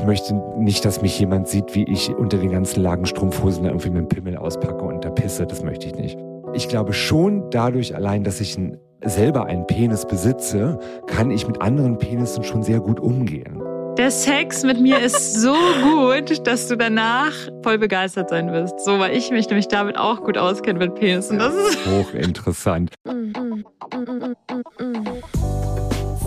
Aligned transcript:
ich 0.00 0.06
möchte 0.06 0.34
nicht, 0.56 0.82
dass 0.86 1.02
mich 1.02 1.18
jemand 1.18 1.46
sieht, 1.46 1.74
wie 1.74 1.84
ich 1.84 2.08
unter 2.08 2.38
den 2.38 2.50
ganzen 2.50 2.82
Lagen 2.82 3.04
Strumpfhosen 3.04 3.66
irgendwie 3.66 3.90
mit 3.90 3.98
dem 3.98 4.08
Pimmel 4.08 4.38
auspacke 4.38 4.82
und 4.82 5.04
da 5.04 5.10
pisse. 5.10 5.46
Das 5.46 5.62
möchte 5.62 5.88
ich 5.88 5.94
nicht. 5.94 6.18
Ich 6.54 6.68
glaube 6.68 6.94
schon 6.94 7.50
dadurch 7.50 7.94
allein, 7.94 8.24
dass 8.24 8.40
ich 8.40 8.56
ein, 8.56 8.78
selber 9.04 9.44
einen 9.44 9.66
Penis 9.66 10.06
besitze, 10.06 10.78
kann 11.06 11.30
ich 11.30 11.46
mit 11.46 11.60
anderen 11.60 11.98
Penissen 11.98 12.44
schon 12.44 12.62
sehr 12.62 12.80
gut 12.80 12.98
umgehen. 12.98 13.60
Der 13.98 14.10
Sex 14.10 14.62
mit 14.62 14.80
mir 14.80 15.00
ist 15.00 15.34
so 15.34 15.52
gut, 15.82 16.46
dass 16.46 16.68
du 16.68 16.76
danach 16.76 17.32
voll 17.62 17.76
begeistert 17.76 18.30
sein 18.30 18.52
wirst. 18.52 18.80
So, 18.80 18.98
weil 18.98 19.14
ich 19.14 19.30
mich 19.30 19.48
nämlich 19.48 19.68
damit 19.68 19.98
auch 19.98 20.22
gut 20.22 20.38
auskenne 20.38 20.78
mit 20.78 20.94
Penissen. 20.94 21.38
Das 21.38 21.52
ist 21.54 21.78
hochinteressant. 21.90 22.90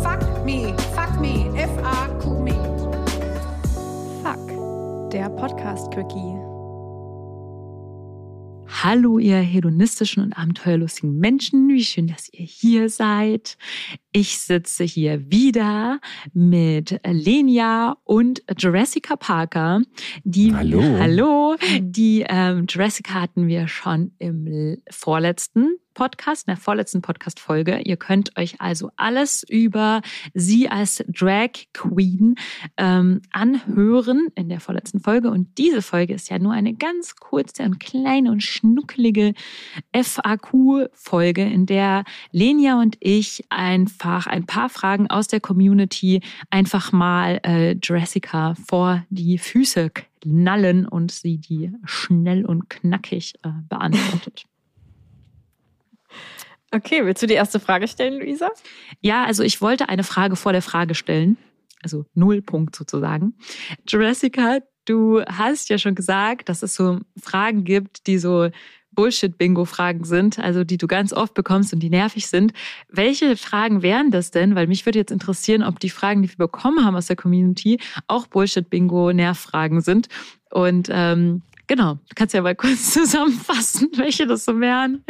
Fuck 0.03 0.45
me, 0.45 0.75
fuck 0.93 1.19
me, 1.19 1.49
F-A-Q 1.57 2.43
me. 2.43 2.72
Der 5.13 5.29
Podcast-Quickie. 5.29 6.39
Hallo, 8.83 9.19
ihr 9.19 9.37
hedonistischen 9.37 10.23
und 10.23 10.33
abenteuerlustigen 10.33 11.19
Menschen. 11.19 11.69
Wie 11.69 11.83
schön, 11.83 12.07
dass 12.07 12.33
ihr 12.33 12.45
hier 12.45 12.89
seid. 12.89 13.59
Ich 14.11 14.39
sitze 14.39 14.83
hier 14.83 15.29
wieder 15.29 15.99
mit 16.33 16.99
Lenia 17.05 17.95
und 18.05 18.41
Jessica 18.57 19.15
Parker. 19.15 19.83
Die, 20.23 20.51
Hallo. 20.51 20.81
Hallo. 20.81 21.55
Die 21.79 22.25
ähm, 22.27 22.65
Jessica 22.67 23.21
hatten 23.21 23.45
wir 23.45 23.67
schon 23.67 24.15
im 24.17 24.81
vorletzten 24.89 25.77
Podcast, 25.93 26.47
in 26.47 26.51
der 26.51 26.61
vorletzten 26.61 27.01
Podcast-Folge. 27.01 27.79
Ihr 27.79 27.97
könnt 27.97 28.37
euch 28.37 28.59
also 28.59 28.91
alles 28.95 29.43
über 29.47 30.01
sie 30.33 30.69
als 30.69 31.03
Drag 31.07 31.51
Queen 31.73 32.35
ähm, 32.77 33.21
anhören 33.31 34.27
in 34.35 34.49
der 34.49 34.59
vorletzten 34.59 34.99
Folge. 34.99 35.29
Und 35.29 35.57
diese 35.57 35.81
Folge 35.81 36.13
ist 36.13 36.29
ja 36.29 36.39
nur 36.39 36.53
eine 36.53 36.73
ganz 36.73 37.15
kurze 37.15 37.63
und 37.63 37.79
kleine 37.79 38.31
und 38.31 38.41
schnuckelige 38.41 39.33
FAQ-Folge, 39.95 41.43
in 41.43 41.65
der 41.65 42.03
Lenia 42.31 42.79
und 42.79 42.97
ich 42.99 43.45
einfach 43.49 44.27
ein 44.27 44.45
paar 44.45 44.69
Fragen 44.69 45.09
aus 45.09 45.27
der 45.27 45.39
Community 45.39 46.21
einfach 46.49 46.91
mal 46.91 47.39
äh, 47.43 47.75
Jessica 47.81 48.55
vor 48.67 49.05
die 49.09 49.37
Füße 49.37 49.91
knallen 50.23 50.87
und 50.87 51.11
sie 51.11 51.37
die 51.37 51.71
schnell 51.85 52.45
und 52.45 52.69
knackig 52.69 53.33
äh, 53.43 53.49
beantwortet. 53.67 54.45
Okay, 56.73 57.05
willst 57.05 57.21
du 57.21 57.27
die 57.27 57.35
erste 57.35 57.59
Frage 57.59 57.87
stellen, 57.87 58.19
Luisa? 58.19 58.49
Ja, 58.99 59.25
also 59.25 59.43
ich 59.43 59.61
wollte 59.61 59.89
eine 59.89 60.03
Frage 60.03 60.35
vor 60.35 60.53
der 60.53 60.63
Frage 60.63 60.95
stellen. 60.95 61.37
Also 61.83 62.05
Nullpunkt 62.15 62.75
sozusagen. 62.75 63.35
Jessica, 63.87 64.59
du 64.85 65.21
hast 65.21 65.69
ja 65.69 65.77
schon 65.77 65.93
gesagt, 65.93 66.49
dass 66.49 66.63
es 66.63 66.73
so 66.73 66.99
Fragen 67.21 67.63
gibt, 67.63 68.07
die 68.07 68.17
so 68.17 68.49
Bullshit-Bingo-Fragen 68.91 70.03
sind, 70.03 70.39
also 70.39 70.63
die 70.63 70.77
du 70.77 70.87
ganz 70.87 71.13
oft 71.13 71.35
bekommst 71.35 71.73
und 71.73 71.79
die 71.79 71.91
nervig 71.91 72.27
sind. 72.27 72.53
Welche 72.89 73.37
Fragen 73.37 73.83
wären 73.83 74.09
das 74.09 74.31
denn? 74.31 74.55
Weil 74.55 74.65
mich 74.65 74.85
würde 74.87 74.97
jetzt 74.97 75.11
interessieren, 75.11 75.61
ob 75.61 75.79
die 75.79 75.91
Fragen, 75.91 76.23
die 76.23 76.29
wir 76.29 76.37
bekommen 76.37 76.83
haben 76.83 76.95
aus 76.95 77.05
der 77.05 77.15
Community, 77.15 77.79
auch 78.07 78.25
Bullshit-Bingo-Nervfragen 78.27 79.81
sind. 79.81 80.07
Und 80.49 80.87
ähm, 80.91 81.43
genau, 81.67 81.95
du 81.95 82.15
kannst 82.15 82.33
ja 82.33 82.41
mal 82.41 82.55
kurz 82.55 82.91
zusammenfassen, 82.93 83.89
welche 83.95 84.25
das 84.25 84.45
so 84.45 84.59
wären. 84.59 85.03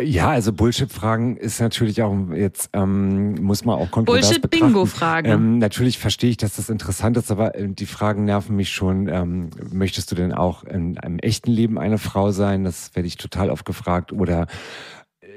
Ja, 0.00 0.30
also 0.30 0.52
Bullshit-Fragen 0.52 1.36
ist 1.36 1.60
natürlich 1.60 2.02
auch 2.02 2.14
jetzt, 2.32 2.70
ähm, 2.72 3.34
muss 3.42 3.64
man 3.64 3.78
auch 3.78 3.90
kontrovers 3.90 4.28
Bullshit-Bingo-Fragen. 4.28 5.32
Ähm, 5.32 5.58
natürlich 5.58 5.98
verstehe 5.98 6.30
ich, 6.30 6.36
dass 6.36 6.54
das 6.54 6.70
interessant 6.70 7.16
ist, 7.16 7.32
aber 7.32 7.56
äh, 7.56 7.68
die 7.68 7.86
Fragen 7.86 8.24
nerven 8.24 8.54
mich 8.54 8.70
schon. 8.70 9.08
Ähm, 9.08 9.50
möchtest 9.72 10.12
du 10.12 10.14
denn 10.14 10.32
auch 10.32 10.62
in 10.62 10.98
einem 10.98 11.18
echten 11.18 11.50
Leben 11.50 11.78
eine 11.78 11.98
Frau 11.98 12.30
sein? 12.30 12.62
Das 12.62 12.94
werde 12.94 13.08
ich 13.08 13.16
total 13.16 13.50
oft 13.50 13.64
gefragt. 13.64 14.12
Oder 14.12 14.46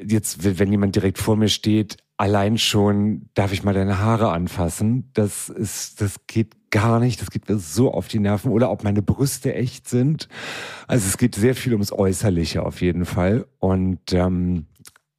jetzt, 0.05 0.59
wenn 0.59 0.71
jemand 0.71 0.95
direkt 0.95 1.17
vor 1.17 1.37
mir 1.37 1.49
steht, 1.49 1.97
allein 2.21 2.59
schon, 2.59 3.29
darf 3.33 3.51
ich 3.51 3.63
mal 3.63 3.73
deine 3.73 3.97
Haare 3.97 4.31
anfassen? 4.31 5.09
Das 5.13 5.49
ist, 5.49 6.01
das 6.01 6.27
geht 6.27 6.69
gar 6.69 6.99
nicht. 6.99 7.19
Das 7.19 7.31
geht 7.31 7.49
mir 7.49 7.57
so 7.57 7.91
auf 7.91 8.07
die 8.07 8.19
Nerven. 8.19 8.51
Oder 8.51 8.69
ob 8.69 8.83
meine 8.83 9.01
Brüste 9.01 9.55
echt 9.55 9.89
sind. 9.89 10.29
Also 10.87 11.07
es 11.07 11.17
geht 11.17 11.33
sehr 11.33 11.55
viel 11.55 11.73
ums 11.73 11.91
Äußerliche 11.91 12.63
auf 12.63 12.81
jeden 12.81 13.05
Fall. 13.05 13.47
Und 13.57 14.13
ähm, 14.13 14.67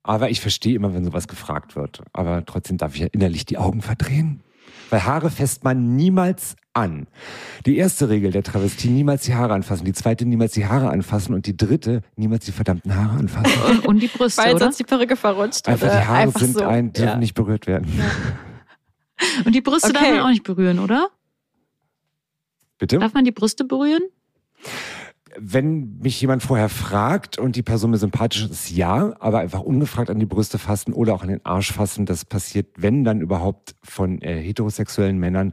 aber 0.04 0.30
ich 0.30 0.40
verstehe 0.40 0.76
immer, 0.76 0.94
wenn 0.94 1.04
sowas 1.04 1.26
gefragt 1.26 1.74
wird. 1.74 2.02
Aber 2.12 2.44
trotzdem 2.46 2.78
darf 2.78 2.94
ich 2.94 3.00
ja 3.00 3.08
innerlich 3.10 3.46
die 3.46 3.58
Augen 3.58 3.82
verdrehen. 3.82 4.40
Weil 4.92 5.06
Haare 5.06 5.30
fässt 5.30 5.64
man 5.64 5.97
niemals 5.97 6.54
an. 6.75 7.06
Die 7.64 7.78
erste 7.78 8.10
Regel 8.10 8.30
der 8.30 8.42
Travestie, 8.42 8.88
niemals 8.91 9.22
die 9.22 9.34
Haare 9.34 9.54
anfassen. 9.54 9.86
Die 9.86 9.94
zweite, 9.94 10.26
niemals 10.26 10.53
die 10.53 10.66
Haare 10.66 10.91
anfassen. 10.91 11.34
Und 11.34 11.47
die 11.47 11.56
dritte, 11.56 12.03
niemals 12.16 12.44
die 12.44 12.53
verdammten 12.53 12.94
Haare 12.94 13.19
anfassen. 13.19 13.62
Und, 13.70 13.86
und 13.86 14.00
die 14.00 14.08
Brüste, 14.08 14.42
Weil 14.42 14.54
oder? 14.54 14.66
sonst 14.66 14.78
die 14.81 14.84
Perücke 14.84 15.16
verrutscht. 15.16 15.66
Einfach 15.66 15.86
oder 15.86 15.98
die 15.98 16.06
Haare 16.06 16.19
einfach 16.19 16.41
sind 16.41 16.58
so. 16.58 16.64
ein, 16.64 16.92
dürfen 16.92 17.08
ja. 17.08 17.16
nicht 17.16 17.32
berührt 17.32 17.66
werden. 17.66 17.91
Und 19.47 19.54
die 19.54 19.60
Brüste 19.62 19.92
darf 19.94 20.02
Okay. 20.02 20.12
man 20.12 20.20
auch 20.26 20.28
nicht 20.31 20.42
berühren, 20.42 20.78
oder? 20.78 21.08
Bitte? 22.78 22.98
Darf 22.98 23.14
man 23.14 23.25
die 23.25 23.31
Brüste 23.32 23.64
berühren? 23.64 24.02
Wenn 25.38 25.98
mich 25.98 26.20
jemand 26.20 26.43
vorher 26.43 26.69
fragt 26.69 27.38
und 27.38 27.56
die 27.56 27.62
Person 27.62 27.91
mir 27.91 27.98
sympathisch 27.98 28.44
ist, 28.44 28.70
ja, 28.70 29.15
aber 29.19 29.38
einfach 29.38 29.60
ungefragt 29.60 30.10
an 30.10 30.19
die 30.19 30.26
Brüste 30.26 30.59
fassen 30.59 30.93
oder 30.93 31.15
auch 31.15 31.22
an 31.22 31.28
den 31.28 31.44
Arsch 31.44 31.72
fassen, 31.72 32.06
das 32.06 32.25
passiert, 32.25 32.69
wenn 32.76 33.04
dann 33.04 33.20
überhaupt 33.20 33.75
von 33.82 34.20
äh, 34.22 34.41
heterosexuellen 34.43 35.19
Männern, 35.19 35.53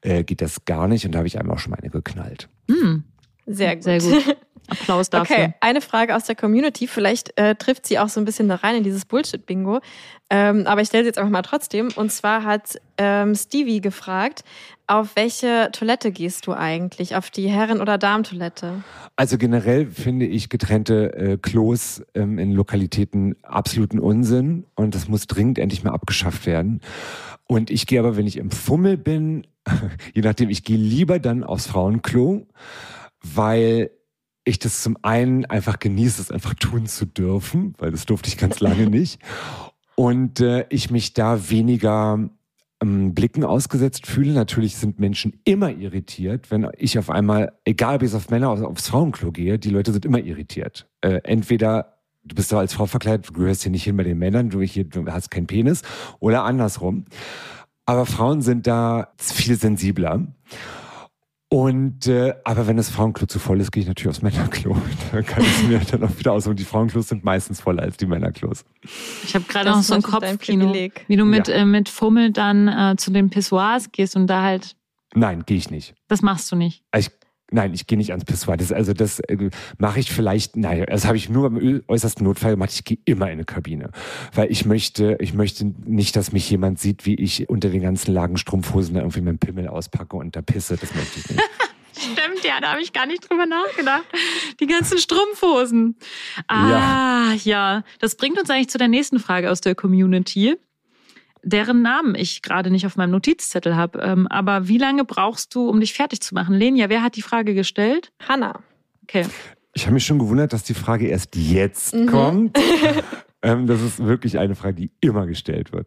äh, 0.00 0.24
geht 0.24 0.40
das 0.40 0.64
gar 0.64 0.88
nicht 0.88 1.06
und 1.06 1.12
da 1.12 1.18
habe 1.18 1.28
ich 1.28 1.38
einmal 1.38 1.56
auch 1.56 1.60
schon 1.60 1.70
mal 1.70 1.78
eine 1.80 1.90
geknallt. 1.90 2.48
Hm, 2.68 3.04
Sehr 3.46 3.76
gut. 3.76 3.84
sehr 3.84 3.98
gut. 4.00 4.36
Applaus 4.70 5.10
dafür. 5.10 5.36
Okay, 5.36 5.54
eine 5.60 5.80
Frage 5.80 6.14
aus 6.14 6.24
der 6.24 6.36
Community. 6.36 6.86
Vielleicht 6.86 7.38
äh, 7.38 7.54
trifft 7.54 7.86
sie 7.86 7.98
auch 7.98 8.08
so 8.08 8.20
ein 8.20 8.24
bisschen 8.24 8.48
da 8.48 8.56
rein 8.56 8.76
in 8.76 8.84
dieses 8.84 9.04
Bullshit-Bingo. 9.04 9.80
Ähm, 10.30 10.66
aber 10.66 10.80
ich 10.80 10.88
stelle 10.88 11.04
sie 11.04 11.08
jetzt 11.08 11.18
einfach 11.18 11.30
mal 11.30 11.42
trotzdem. 11.42 11.88
Und 11.96 12.12
zwar 12.12 12.44
hat 12.44 12.80
ähm, 12.98 13.34
Stevie 13.34 13.80
gefragt, 13.80 14.44
auf 14.86 15.14
welche 15.14 15.70
Toilette 15.72 16.12
gehst 16.12 16.46
du 16.46 16.52
eigentlich? 16.52 17.16
Auf 17.16 17.30
die 17.30 17.48
Herren- 17.48 17.80
oder 17.80 17.98
Damentoilette? 17.98 18.82
Also 19.16 19.38
generell 19.38 19.86
finde 19.86 20.26
ich 20.26 20.48
getrennte 20.48 21.12
äh, 21.14 21.36
Klos 21.36 22.02
ähm, 22.14 22.38
in 22.38 22.52
Lokalitäten 22.52 23.36
absoluten 23.42 23.98
Unsinn 23.98 24.64
und 24.74 24.94
das 24.94 25.08
muss 25.08 25.26
dringend 25.26 25.58
endlich 25.58 25.84
mal 25.84 25.92
abgeschafft 25.92 26.46
werden. 26.46 26.80
Und 27.46 27.70
ich 27.70 27.86
gehe 27.86 27.98
aber, 27.98 28.16
wenn 28.16 28.26
ich 28.26 28.36
im 28.36 28.50
Fummel 28.50 28.96
bin, 28.96 29.46
je 30.14 30.22
nachdem, 30.22 30.50
ich 30.50 30.64
gehe 30.64 30.76
lieber 30.76 31.18
dann 31.18 31.44
aufs 31.44 31.66
Frauenklo, 31.66 32.46
weil 33.22 33.90
ich 34.44 34.58
das 34.58 34.82
zum 34.82 34.96
einen 35.02 35.44
einfach 35.44 35.78
genieße, 35.78 36.20
es 36.22 36.30
einfach 36.30 36.54
tun 36.54 36.86
zu 36.86 37.06
dürfen, 37.06 37.74
weil 37.78 37.90
das 37.90 38.06
durfte 38.06 38.28
ich 38.28 38.38
ganz 38.38 38.60
lange 38.60 38.86
nicht. 38.90 39.20
Und 39.94 40.40
äh, 40.40 40.66
ich 40.70 40.90
mich 40.90 41.12
da 41.12 41.50
weniger 41.50 42.30
ähm, 42.80 43.14
Blicken 43.14 43.44
ausgesetzt 43.44 44.06
fühle. 44.06 44.32
Natürlich 44.32 44.76
sind 44.76 44.98
Menschen 44.98 45.40
immer 45.44 45.70
irritiert, 45.70 46.50
wenn 46.50 46.68
ich 46.78 46.98
auf 46.98 47.10
einmal, 47.10 47.52
egal 47.64 47.96
ob 47.96 48.02
ich 48.02 48.14
auf 48.14 48.30
Männer 48.30 48.52
oder 48.52 48.68
aufs 48.68 48.88
Frauenklo 48.88 49.32
gehe, 49.32 49.58
die 49.58 49.70
Leute 49.70 49.92
sind 49.92 50.04
immer 50.04 50.20
irritiert. 50.20 50.88
Äh, 51.02 51.20
entweder 51.24 51.98
du 52.24 52.34
bist 52.34 52.52
da 52.52 52.58
als 52.58 52.74
Frau 52.74 52.86
verkleidet, 52.86 53.28
du 53.28 53.32
gehörst 53.32 53.62
hier 53.62 53.72
nicht 53.72 53.84
hin 53.84 53.96
bei 53.96 54.04
den 54.04 54.18
Männern, 54.18 54.50
du, 54.50 54.60
hier, 54.60 54.84
du 54.84 55.06
hast 55.06 55.30
keinen 55.30 55.46
Penis, 55.46 55.82
oder 56.18 56.44
andersrum. 56.44 57.04
Aber 57.86 58.06
Frauen 58.06 58.42
sind 58.42 58.66
da 58.66 59.12
viel 59.18 59.56
sensibler. 59.56 60.26
Und 61.52 62.06
äh, 62.06 62.32
aber 62.44 62.68
wenn 62.68 62.76
das 62.76 62.90
Frauenklo 62.90 63.26
zu 63.26 63.40
voll 63.40 63.60
ist, 63.60 63.72
gehe 63.72 63.82
ich 63.82 63.88
natürlich 63.88 64.08
aufs 64.08 64.22
Männerklo. 64.22 64.76
Da 65.12 65.20
kann 65.22 65.42
ich 65.42 65.64
mir 65.66 65.80
dann 65.80 66.04
auch 66.04 66.16
wieder 66.16 66.32
aus. 66.32 66.46
Und 66.46 66.60
die 66.60 66.64
Frauenklos 66.64 67.08
sind 67.08 67.24
meistens 67.24 67.60
voller 67.60 67.82
als 67.82 67.96
die 67.96 68.06
Männerklos. 68.06 68.64
Ich 69.24 69.34
habe 69.34 69.44
gerade 69.48 69.70
noch 69.70 69.82
so 69.82 69.94
ein 69.94 70.02
Kopfkino, 70.02 70.72
wie 71.08 71.16
du 71.16 71.24
mit, 71.24 71.48
Ja. 71.48 71.54
äh, 71.56 71.64
mit 71.64 71.88
Fummel 71.88 72.30
dann 72.30 72.68
äh, 72.68 72.94
zu 72.96 73.10
den 73.10 73.30
Pissoirs 73.30 73.90
gehst 73.90 74.14
und 74.14 74.28
da 74.28 74.42
halt, 74.42 74.76
Nein, 75.12 75.42
gehe 75.44 75.56
ich 75.56 75.70
nicht. 75.70 75.94
das 76.06 76.22
machst 76.22 76.52
du 76.52 76.56
nicht. 76.56 76.84
Ich, 76.96 77.10
nein, 77.52 77.72
ich 77.74 77.86
gehe 77.86 77.96
nicht 77.98 78.10
ans 78.10 78.24
Pissoir. 78.24 78.56
Das, 78.56 78.72
also 78.72 78.92
das 78.92 79.20
äh, 79.20 79.50
mache 79.78 80.00
ich 80.00 80.10
vielleicht, 80.10 80.56
naja, 80.56 80.86
das 80.86 81.06
habe 81.06 81.16
ich 81.16 81.28
nur 81.28 81.46
im 81.46 81.56
ö- 81.56 81.80
äußersten 81.88 82.24
Notfall 82.24 82.52
gemacht. 82.52 82.70
Ich 82.72 82.84
gehe 82.84 82.98
immer 83.04 83.26
in 83.26 83.32
eine 83.32 83.44
Kabine. 83.44 83.90
Weil 84.34 84.50
ich 84.50 84.64
möchte, 84.66 85.16
ich 85.20 85.34
möchte 85.34 85.64
nicht, 85.84 86.16
dass 86.16 86.32
mich 86.32 86.48
jemand 86.50 86.78
sieht, 86.78 87.06
wie 87.06 87.14
ich 87.14 87.48
unter 87.48 87.68
den 87.68 87.82
ganzen 87.82 88.12
Lagen 88.12 88.36
Strumpfhosen 88.36 88.94
da 88.94 89.00
irgendwie 89.00 89.20
dem 89.20 89.38
Pimmel 89.38 89.68
auspacke 89.68 90.16
und 90.16 90.34
da 90.36 90.42
pisse. 90.42 90.76
Das 90.76 90.94
möchte 90.94 91.20
ich 91.20 91.28
nicht. 91.30 91.42
Stimmt, 92.00 92.44
ja, 92.44 92.60
da 92.62 92.70
habe 92.72 92.80
ich 92.80 92.92
gar 92.94 93.04
nicht 93.06 93.28
drüber 93.28 93.44
nachgedacht. 93.44 94.04
Die 94.60 94.66
ganzen 94.66 94.96
Strumpfhosen. 94.96 95.96
Ah, 96.48 97.32
ja. 97.44 97.82
Das 97.98 98.14
bringt 98.16 98.40
uns 98.40 98.48
eigentlich 98.48 98.70
zu 98.70 98.78
der 98.78 98.88
nächsten 98.88 99.18
Frage 99.18 99.50
aus 99.50 99.60
der 99.60 99.74
Community, 99.74 100.56
deren 101.42 101.82
Namen 101.82 102.14
ich 102.14 102.42
gerade 102.42 102.70
nicht 102.70 102.86
auf 102.86 102.96
meinem 102.96 103.10
Notizzettel 103.10 103.76
habe. 103.76 104.00
Ähm, 104.00 104.26
aber 104.28 104.68
wie 104.68 104.78
lange 104.78 105.04
brauchst 105.04 105.54
du, 105.54 105.68
um 105.68 105.80
dich 105.80 105.94
fertig 105.94 106.20
zu 106.20 106.34
machen? 106.34 106.54
Lenia, 106.54 106.88
wer 106.88 107.02
hat 107.02 107.16
die 107.16 107.22
Frage 107.22 107.54
gestellt? 107.54 108.12
Hanna. 108.26 108.60
Okay. 109.04 109.26
Ich 109.72 109.84
habe 109.86 109.94
mich 109.94 110.04
schon 110.04 110.18
gewundert, 110.18 110.52
dass 110.52 110.64
die 110.64 110.74
Frage 110.74 111.06
erst 111.06 111.36
jetzt 111.36 111.94
Mhm. 111.94 112.06
kommt. 112.06 112.58
ähm, 113.42 113.66
das 113.66 113.80
ist 113.80 114.04
wirklich 114.04 114.38
eine 114.38 114.54
Frage, 114.54 114.74
die 114.74 114.90
immer 115.00 115.26
gestellt 115.26 115.72
wird. 115.72 115.86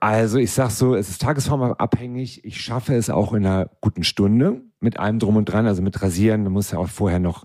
Also 0.00 0.38
ich 0.38 0.52
sag 0.52 0.70
so, 0.70 0.94
es 0.94 1.08
ist 1.08 1.20
tagesformabhängig. 1.22 2.44
Ich 2.44 2.60
schaffe 2.60 2.94
es 2.94 3.10
auch 3.10 3.32
in 3.32 3.44
einer 3.44 3.68
guten 3.80 4.04
Stunde 4.04 4.62
mit 4.80 4.98
allem 4.98 5.18
drum 5.18 5.36
und 5.36 5.46
dran, 5.46 5.66
also 5.66 5.82
mit 5.82 6.00
Rasieren. 6.00 6.44
Du 6.44 6.50
musst 6.50 6.72
ja 6.72 6.78
auch 6.78 6.88
vorher 6.88 7.18
noch 7.18 7.44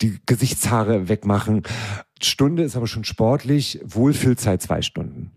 die 0.00 0.18
Gesichtshaare 0.24 1.08
wegmachen. 1.08 1.62
Stunde 2.22 2.62
ist 2.62 2.76
aber 2.76 2.86
schon 2.86 3.04
sportlich. 3.04 3.78
Wohlfühlzeit 3.84 4.62
zwei 4.62 4.80
Stunden. 4.80 5.32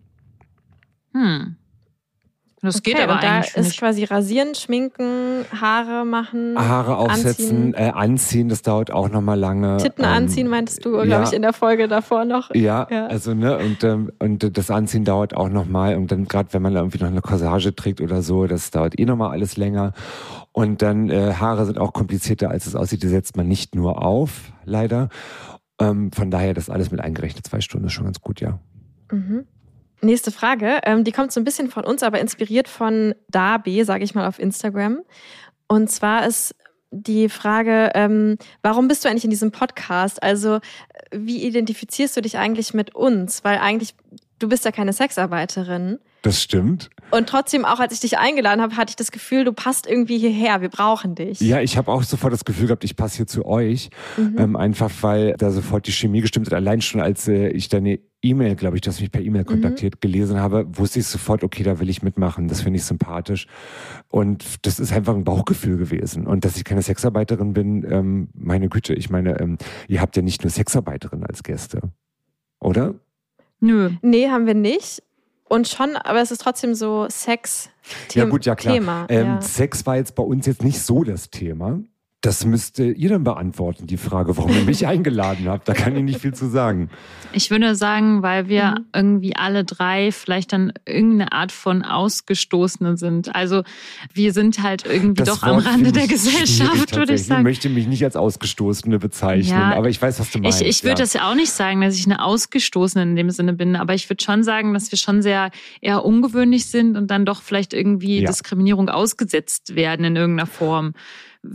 Hm. 1.15 1.55
Das 2.61 2.81
geht 2.81 2.95
Okay, 2.95 3.03
aber 3.03 3.13
und 3.13 3.23
da 3.23 3.35
eigentlich 3.35 3.55
ist 3.57 3.65
nicht. 3.67 3.79
quasi 3.79 4.03
rasieren, 4.05 4.55
schminken, 4.55 5.45
Haare 5.61 6.03
machen, 6.03 6.57
Haare 6.57 6.97
aufsetzen, 6.97 7.67
anziehen. 7.67 7.73
äh, 7.75 7.91
anziehen, 7.91 8.49
das 8.49 8.63
dauert 8.63 8.89
auch 8.89 9.07
nochmal 9.09 9.37
lange. 9.37 9.77
Titten 9.77 10.03
Ähm, 10.03 10.09
anziehen, 10.09 10.47
meintest 10.47 10.83
du, 10.83 10.93
glaube 10.93 11.07
ja. 11.07 11.23
ich, 11.23 11.33
in 11.33 11.43
der 11.43 11.53
Folge 11.53 11.87
davor 11.87 12.25
noch. 12.25 12.49
Ja, 12.55 12.87
Ja. 12.89 13.05
also 13.05 13.35
ne 13.35 13.59
und 13.59 13.83
ähm, 13.83 14.11
und 14.17 14.57
das 14.57 14.71
Anziehen 14.71 15.03
dauert 15.05 15.35
auch 15.37 15.49
noch 15.49 15.67
mal 15.67 15.95
und 15.95 16.11
dann 16.11 16.25
gerade 16.27 16.53
wenn 16.53 16.63
man 16.63 16.75
irgendwie 16.75 16.97
noch 16.97 17.09
eine 17.09 17.21
Corsage 17.21 17.75
trägt 17.75 18.01
oder 18.01 18.23
so, 18.23 18.47
das 18.47 18.71
dauert 18.71 18.97
eh 18.99 19.05
noch 19.05 19.15
mal 19.17 19.29
alles 19.29 19.57
länger 19.57 19.93
und 20.51 20.81
dann 20.81 21.11
äh, 21.11 21.33
Haare 21.33 21.67
sind 21.67 21.77
auch 21.77 21.93
komplizierter 21.93 22.49
als 22.49 22.65
es 22.65 22.75
aussieht, 22.75 23.03
die 23.03 23.09
setzt 23.09 23.37
man 23.37 23.47
nicht 23.47 23.75
nur 23.75 24.03
auf, 24.03 24.51
leider. 24.63 25.09
Ähm, 25.79 26.11
von 26.11 26.31
daher 26.31 26.55
das 26.55 26.71
alles 26.71 26.89
mit 26.89 26.99
eingerechnet 26.99 27.45
zwei 27.45 27.61
Stunden 27.61 27.85
ist 27.87 27.93
schon 27.93 28.05
ganz 28.05 28.21
gut, 28.21 28.41
ja. 28.41 28.57
Mhm. 29.11 29.45
Nächste 30.05 30.31
Frage, 30.31 30.81
ähm, 30.83 31.03
die 31.03 31.11
kommt 31.11 31.31
so 31.31 31.39
ein 31.39 31.43
bisschen 31.43 31.67
von 31.71 31.83
uns, 31.83 32.03
aber 32.03 32.19
inspiriert 32.19 32.67
von 32.69 33.15
Darby, 33.27 33.83
sage 33.83 34.03
ich 34.03 34.13
mal 34.13 34.27
auf 34.27 34.37
Instagram. 34.37 34.99
Und 35.67 35.89
zwar 35.89 36.27
ist 36.27 36.55
die 36.91 37.27
Frage, 37.27 37.89
ähm, 37.95 38.37
warum 38.61 38.87
bist 38.87 39.03
du 39.03 39.09
eigentlich 39.09 39.23
in 39.23 39.31
diesem 39.31 39.51
Podcast? 39.51 40.21
Also, 40.21 40.59
wie 41.11 41.43
identifizierst 41.43 42.15
du 42.15 42.21
dich 42.21 42.37
eigentlich 42.37 42.75
mit 42.75 42.93
uns? 42.93 43.43
Weil 43.43 43.57
eigentlich, 43.57 43.95
du 44.37 44.47
bist 44.47 44.63
ja 44.63 44.71
keine 44.71 44.93
Sexarbeiterin. 44.93 45.97
Das 46.25 46.41
stimmt. 46.41 46.89
Und 47.11 47.29
trotzdem, 47.29 47.65
auch 47.65 47.79
als 47.79 47.93
ich 47.93 47.99
dich 47.99 48.17
eingeladen 48.17 48.59
habe, 48.59 48.75
hatte 48.77 48.89
ich 48.89 48.95
das 48.95 49.11
Gefühl, 49.11 49.43
du 49.43 49.53
passt 49.53 49.85
irgendwie 49.85 50.17
hierher. 50.17 50.59
Wir 50.61 50.69
brauchen 50.69 51.13
dich. 51.13 51.39
Ja, 51.39 51.61
ich 51.61 51.77
habe 51.77 51.91
auch 51.91 52.01
sofort 52.01 52.33
das 52.33 52.45
Gefühl 52.45 52.65
gehabt, 52.65 52.83
ich 52.83 52.95
passe 52.95 53.17
hier 53.17 53.27
zu 53.27 53.45
euch. 53.45 53.91
Mhm. 54.17 54.35
Ähm, 54.39 54.55
einfach 54.55 54.89
weil 55.01 55.35
da 55.37 55.51
sofort 55.51 55.85
die 55.85 55.91
Chemie 55.91 56.21
gestimmt 56.21 56.47
hat. 56.47 56.55
Allein 56.55 56.81
schon 56.81 56.99
als 56.99 57.27
äh, 57.27 57.49
ich 57.49 57.69
deine 57.69 57.99
E-Mail, 58.23 58.55
glaube 58.55 58.75
ich, 58.75 58.81
dass 58.81 59.01
mich 59.01 59.11
per 59.11 59.21
E-Mail 59.21 59.43
Mhm. 59.43 59.45
kontaktiert, 59.45 60.01
gelesen 60.01 60.39
habe, 60.39 60.65
wusste 60.75 60.97
ich 60.97 61.05
sofort, 61.05 61.43
okay, 61.43 61.61
da 61.61 61.79
will 61.79 61.89
ich 61.89 62.01
mitmachen. 62.01 62.47
Das 62.47 62.61
finde 62.61 62.77
ich 62.77 62.85
sympathisch. 62.85 63.45
Und 64.07 64.65
das 64.65 64.79
ist 64.79 64.91
einfach 64.91 65.13
ein 65.13 65.25
Bauchgefühl 65.25 65.77
gewesen. 65.77 66.25
Und 66.25 66.43
dass 66.43 66.57
ich 66.57 66.63
keine 66.63 66.81
Sexarbeiterin 66.81 67.53
bin, 67.53 67.85
ähm, 67.87 68.29
meine 68.33 68.67
Güte, 68.67 68.95
ich 68.95 69.11
meine, 69.11 69.39
ähm, 69.39 69.59
ihr 69.87 70.01
habt 70.01 70.15
ja 70.15 70.23
nicht 70.23 70.41
nur 70.43 70.49
Sexarbeiterinnen 70.49 71.23
als 71.27 71.43
Gäste. 71.43 71.81
Oder? 72.59 72.95
Nö. 73.59 73.91
Nee, 74.01 74.27
haben 74.29 74.47
wir 74.47 74.55
nicht. 74.55 75.03
Und 75.47 75.67
schon, 75.67 75.95
aber 75.95 76.21
es 76.21 76.31
ist 76.31 76.41
trotzdem 76.41 76.73
so 76.73 77.07
Sex. 77.09 77.69
ja 78.13 78.25
gut, 78.25 78.45
ja 78.45 78.55
klar. 78.55 78.73
Thema. 78.73 79.05
ähm, 79.09 79.25
ja. 79.25 79.41
Sex 79.41 79.85
war 79.85 79.95
jetzt 79.95 80.15
bei 80.15 80.23
uns 80.23 80.45
jetzt 80.47 80.63
nicht 80.63 80.81
so 80.81 81.03
das 81.03 81.29
Thema. 81.29 81.79
Das 82.25 82.43
müsst 82.43 82.79
ihr 82.79 83.09
dann 83.09 83.23
beantworten, 83.23 83.85
die 83.85 83.97
Frage, 83.97 84.35
warum 84.37 84.51
ihr 84.51 84.63
mich 84.63 84.87
eingeladen 84.87 85.47
habt. 85.47 85.67
Da 85.69 85.73
kann 85.73 85.95
ich 85.95 86.01
nicht 86.03 86.19
viel 86.19 86.33
zu 86.33 86.47
sagen. 86.49 86.89
Ich 87.33 87.51
würde 87.51 87.75
sagen, 87.75 88.23
weil 88.23 88.47
wir 88.49 88.65
Mhm. 88.65 88.85
irgendwie 88.93 89.35
alle 89.35 89.63
drei 89.63 90.11
vielleicht 90.11 90.51
dann 90.53 90.73
irgendeine 90.87 91.31
Art 91.33 91.51
von 91.51 91.83
Ausgestoßenen 91.83 92.97
sind. 92.97 93.35
Also 93.35 93.63
wir 94.13 94.33
sind 94.33 94.63
halt 94.63 94.85
irgendwie 94.85 95.23
Das 95.23 95.29
doch 95.29 95.43
am 95.43 95.55
Wort 95.57 95.65
Rande 95.67 95.85
finde 95.85 95.99
der 95.99 96.07
Gesellschaft, 96.07 96.95
würde 96.95 97.13
ich 97.13 97.25
sagen. 97.25 97.41
Ich 97.41 97.43
möchte 97.43 97.69
mich 97.69 97.87
nicht 97.87 98.03
als 98.03 98.15
Ausgestoßene 98.15 98.97
bezeichnen, 98.99 99.51
Ja, 99.59 99.75
aber 99.75 99.89
ich 99.89 100.01
weiß, 100.01 100.19
was 100.19 100.31
du 100.31 100.39
meinst. 100.39 100.61
Ich, 100.61 100.67
ich 100.67 100.83
würde 100.83 100.91
ja. 100.99 101.03
das 101.03 101.13
ja 101.13 101.29
auch 101.29 101.35
nicht 101.35 101.51
sagen, 101.51 101.81
dass 101.81 101.95
ich 101.95 102.05
eine 102.05 102.23
Ausgestoßene 102.23 103.03
in 103.03 103.15
dem 103.15 103.29
Sinne 103.29 103.53
bin, 103.53 103.75
aber 103.75 103.93
ich 103.93 104.09
würde 104.09 104.23
schon 104.23 104.43
sagen, 104.43 104.73
dass 104.73 104.91
wir 104.91 104.97
schon 104.97 105.21
sehr 105.21 105.51
eher 105.81 106.03
ungewöhnlich 106.03 106.65
sind 106.67 106.97
und 106.97 107.11
dann 107.11 107.25
doch 107.25 107.41
vielleicht 107.43 107.73
irgendwie 107.73 108.21
Ja. 108.21 108.27
Diskriminierung 108.31 108.89
ausgesetzt 108.89 109.75
werden 109.75 110.05
in 110.05 110.15
irgendeiner 110.15 110.47
Form. 110.47 110.93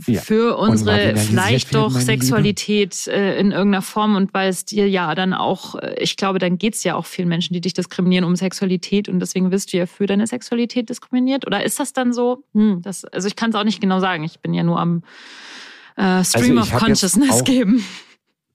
Ja. 0.07 0.21
Für 0.21 0.57
unsere 0.57 1.15
vielleicht 1.15 1.73
doch. 1.73 1.91
Sexualität 1.91 3.07
äh, 3.07 3.39
in 3.39 3.51
irgendeiner 3.51 3.81
Form 3.81 4.15
und 4.15 4.33
weil 4.33 4.49
es 4.49 4.65
dir 4.65 4.89
ja 4.89 5.15
dann 5.15 5.33
auch, 5.33 5.75
äh, 5.75 5.95
ich 5.99 6.17
glaube, 6.17 6.39
dann 6.39 6.57
geht's 6.57 6.83
ja 6.83 6.95
auch 6.95 7.05
vielen 7.05 7.27
Menschen, 7.27 7.53
die 7.53 7.61
dich 7.61 7.73
diskriminieren 7.73 8.25
um 8.25 8.35
Sexualität 8.35 9.09
und 9.09 9.19
deswegen 9.19 9.51
wirst 9.51 9.73
du 9.73 9.77
ja 9.77 9.85
für 9.85 10.05
deine 10.05 10.27
Sexualität 10.27 10.89
diskriminiert. 10.89 11.45
Oder 11.47 11.63
ist 11.63 11.79
das 11.79 11.93
dann 11.93 12.13
so? 12.13 12.43
Hm, 12.53 12.81
das, 12.81 13.05
also 13.05 13.27
ich 13.27 13.35
kann 13.35 13.49
es 13.49 13.55
auch 13.55 13.63
nicht 13.63 13.81
genau 13.81 13.99
sagen. 13.99 14.23
Ich 14.23 14.39
bin 14.39 14.53
ja 14.53 14.63
nur 14.63 14.79
am 14.79 15.03
äh, 15.95 16.23
Stream 16.23 16.57
Also 16.57 16.75
of 16.75 16.79
Consciousness 16.79 17.43
geben. 17.43 17.83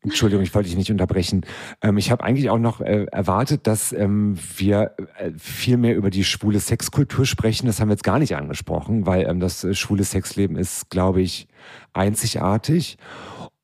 Entschuldigung, 0.02 0.44
ich 0.44 0.54
wollte 0.54 0.68
dich 0.68 0.78
nicht 0.78 0.90
unterbrechen. 0.90 1.44
Ähm, 1.82 1.96
ich 1.96 2.10
habe 2.12 2.22
eigentlich 2.22 2.48
auch 2.50 2.58
noch 2.58 2.80
äh, 2.80 3.06
erwartet, 3.10 3.66
dass 3.66 3.92
ähm, 3.92 4.38
wir 4.56 4.92
äh, 5.18 5.32
viel 5.36 5.76
mehr 5.78 5.96
über 5.96 6.10
die 6.10 6.22
schwule 6.24 6.60
Sexkultur 6.60 7.26
sprechen. 7.26 7.66
Das 7.66 7.80
haben 7.80 7.88
wir 7.88 7.94
jetzt 7.94 8.04
gar 8.04 8.18
nicht 8.20 8.36
angesprochen, 8.36 9.04
weil 9.06 9.26
ähm, 9.26 9.40
das 9.40 9.64
äh, 9.64 9.74
schwule 9.74 10.04
Sexleben 10.04 10.56
ist, 10.56 10.90
glaube 10.90 11.20
ich, 11.22 11.48
einzigartig. 11.92 12.98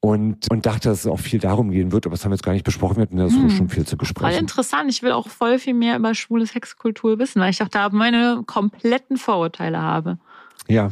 Und, 0.05 0.51
und 0.51 0.67
dachte, 0.67 0.89
dass 0.89 1.01
es 1.01 1.07
auch 1.07 1.21
viel 1.21 1.39
darum 1.39 1.71
gehen 1.71 1.93
wird, 1.93 2.07
aber 2.07 2.17
das 2.17 2.25
haben 2.25 2.33
wir 2.33 2.35
jetzt 2.35 2.43
gar 2.43 2.55
nicht 2.55 2.65
besprochen. 2.65 2.97
Wir 2.97 3.03
hatten 3.03 3.19
da 3.19 3.29
so 3.29 3.37
Hm. 3.39 3.51
schon 3.51 3.69
viel 3.69 3.85
zu 3.85 3.91
Voll 3.91 3.99
besprechen. 3.99 4.41
interessant. 4.41 4.91
Ich 4.91 5.05
will 5.05 5.13
auch 5.13 5.29
voll 5.29 5.61
viel 5.61 5.75
mehr 5.75 5.97
über 5.97 6.13
schwule 6.17 6.45
Sexkultur 6.45 7.21
wissen, 7.21 7.41
weil 7.41 7.51
ich 7.51 7.63
auch 7.63 7.69
da 7.69 7.89
meine 7.91 8.43
kompletten 8.45 9.17
Vorurteile 9.17 9.81
habe. 9.81 10.19
Ja. 10.69 10.91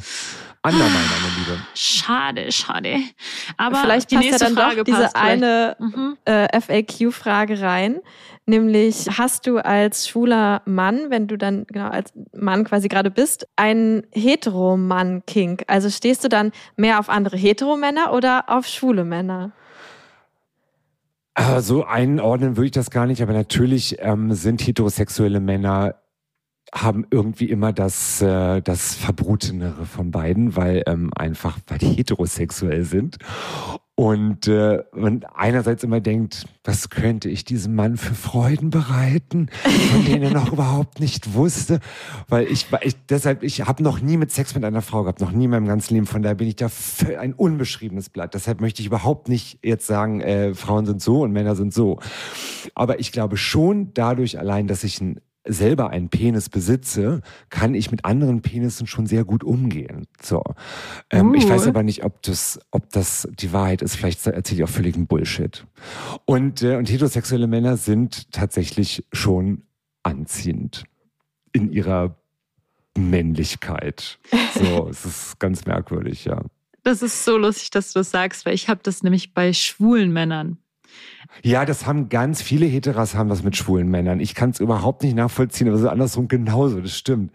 Anna, 0.63 0.77
meine 0.77 1.35
Liebe. 1.39 1.59
Schade, 1.75 2.53
schade. 2.53 2.97
Aber 3.57 3.77
Vielleicht 3.77 4.11
die 4.11 4.17
passt 4.17 4.31
ja 4.31 4.39
dann 4.39 4.55
Frage 4.55 4.77
doch 4.77 4.85
diese 4.85 5.17
eine 5.17 5.77
Mhm. 5.79 6.19
äh, 6.27 6.61
FAQ-Frage 6.61 7.63
rein. 7.63 8.01
Nämlich, 8.45 9.07
hast 9.17 9.47
du 9.47 9.59
als 9.59 10.09
schwuler 10.09 10.61
Mann, 10.67 11.07
wenn 11.09 11.29
du 11.29 11.39
dann 11.39 11.67
genau 11.67 11.89
als 11.89 12.13
Mann 12.35 12.65
quasi 12.65 12.89
gerade 12.89 13.11
bist, 13.11 13.47
einen 13.57 14.03
Heteromann-Kink? 14.13 15.65
Also 15.67 15.89
stehst 15.89 16.25
du 16.25 16.29
dann 16.29 16.53
mehr 16.77 16.99
auf 16.99 17.09
andere 17.09 17.37
Heteromänner 17.39 18.13
oder 18.13 18.45
auf 18.49 18.67
schwule 18.67 19.05
Männer? 19.05 19.53
Äh, 21.37 21.61
so 21.61 21.85
einordnen 21.85 22.57
würde 22.57 22.67
ich 22.67 22.73
das 22.73 22.91
gar 22.91 23.07
nicht, 23.07 23.23
aber 23.23 23.33
natürlich 23.33 23.97
ähm, 24.01 24.33
sind 24.35 24.67
heterosexuelle 24.67 25.41
Männer 25.41 25.95
haben 26.73 27.07
irgendwie 27.11 27.47
immer 27.47 27.73
das, 27.73 28.23
äh, 28.23 28.61
das 28.63 28.95
Verbrutenere 28.95 29.87
von 29.87 30.11
beiden, 30.11 30.57
weil 30.57 30.83
ähm, 30.87 31.11
einfach, 31.15 31.59
weil 31.67 31.79
die 31.79 31.89
heterosexuell 31.89 32.85
sind. 32.85 33.19
Und 34.01 34.49
äh, 34.49 34.83
man 34.95 35.25
einerseits 35.35 35.85
immer 35.85 36.01
denkt, 36.01 36.47
was 36.65 36.89
könnte 36.89 37.29
ich 37.29 37.45
diesem 37.45 37.75
Mann 37.75 37.99
für 37.99 38.15
Freuden 38.15 38.71
bereiten, 38.71 39.51
von 39.93 40.05
denen 40.07 40.23
er 40.23 40.31
noch 40.31 40.53
überhaupt 40.55 41.01
nicht 41.01 41.35
wusste. 41.35 41.81
Weil 42.27 42.47
ich, 42.47 42.69
ich 42.81 42.97
deshalb, 43.11 43.43
ich 43.43 43.67
habe 43.67 43.83
noch 43.83 44.01
nie 44.01 44.17
mit 44.17 44.33
Sex 44.33 44.55
mit 44.55 44.65
einer 44.65 44.81
Frau 44.81 45.03
gehabt, 45.03 45.21
noch 45.21 45.33
nie 45.33 45.45
in 45.45 45.51
meinem 45.51 45.67
ganzen 45.67 45.93
Leben. 45.93 46.07
Von 46.07 46.23
daher 46.23 46.37
bin 46.37 46.49
ich 46.49 46.57
da 46.57 46.71
ein 47.19 47.35
unbeschriebenes 47.35 48.09
Blatt. 48.09 48.33
Deshalb 48.33 48.63
möchte 48.63 48.81
ich 48.81 48.87
überhaupt 48.87 49.29
nicht 49.29 49.59
jetzt 49.63 49.87
sagen, 49.87 50.23
äh, 50.23 50.55
Frauen 50.55 50.87
sind 50.87 51.03
so 51.03 51.21
und 51.21 51.33
Männer 51.33 51.55
sind 51.55 51.75
so. 51.75 51.99
Aber 52.75 53.01
ich 53.01 53.13
glaube 53.13 53.37
schon 53.37 53.93
dadurch 53.93 54.39
allein, 54.39 54.67
dass 54.67 54.83
ich 54.83 54.99
ein 55.03 55.21
selber 55.45 55.91
einen 55.91 56.09
Penis 56.09 56.49
besitze, 56.49 57.23
kann 57.49 57.75
ich 57.75 57.91
mit 57.91 58.05
anderen 58.05 58.43
Penissen 58.43 58.87
schon 58.87 59.07
sehr 59.07 59.25
gut 59.25 59.43
umgehen. 59.43 60.07
So, 60.23 60.43
ähm, 61.11 61.35
ich 61.35 61.47
Uh. 61.47 61.51
weiß 61.51 61.67
aber 61.67 61.83
nicht, 61.83 62.05
ob 62.05 62.23
das, 62.23 62.61
ob 62.71 62.91
das 62.91 63.29
die 63.33 63.53
Wahrheit 63.53 63.83
ist. 63.83 63.97
Vielleicht 63.97 64.27
erzähle 64.27 64.61
ich 64.61 64.65
auch 64.65 64.73
völligen 64.73 65.07
Bullshit. 65.07 65.67
Und 66.25 66.63
äh, 66.63 66.77
und 66.77 66.91
heterosexuelle 66.91 67.47
Männer 67.47 67.77
sind 67.77 68.31
tatsächlich 68.33 69.07
schon 69.13 69.63
anziehend 70.03 70.85
in 71.53 71.73
ihrer 71.73 72.17
Männlichkeit. 72.97 74.19
So, 74.55 74.89
es 74.91 75.05
ist 75.05 75.39
ganz 75.39 75.67
merkwürdig, 75.67 76.25
ja. 76.25 76.43
Das 76.83 77.03
ist 77.03 77.25
so 77.25 77.37
lustig, 77.37 77.71
dass 77.71 77.93
du 77.93 78.01
das 78.01 78.11
sagst, 78.11 78.47
weil 78.47 78.55
ich 78.55 78.69
habe 78.69 78.81
das 78.83 79.03
nämlich 79.03 79.35
bei 79.35 79.53
schwulen 79.53 80.13
Männern. 80.13 80.59
Ja, 81.43 81.65
das 81.65 81.87
haben 81.87 82.09
ganz 82.09 82.43
viele 82.43 82.67
Heteras 82.67 83.15
haben 83.15 83.29
das 83.29 83.43
mit 83.43 83.57
schwulen 83.57 83.89
Männern. 83.89 84.21
Ich 84.21 84.35
kann 84.35 84.51
es 84.51 84.61
überhaupt 84.61 85.03
nicht 85.03 85.15
nachvollziehen, 85.15 85.69
aber 85.69 85.77
es 85.77 85.83
ist 85.83 85.89
andersrum 85.89 86.29
genauso, 86.29 86.81
das 86.81 86.97
stimmt. 86.97 87.33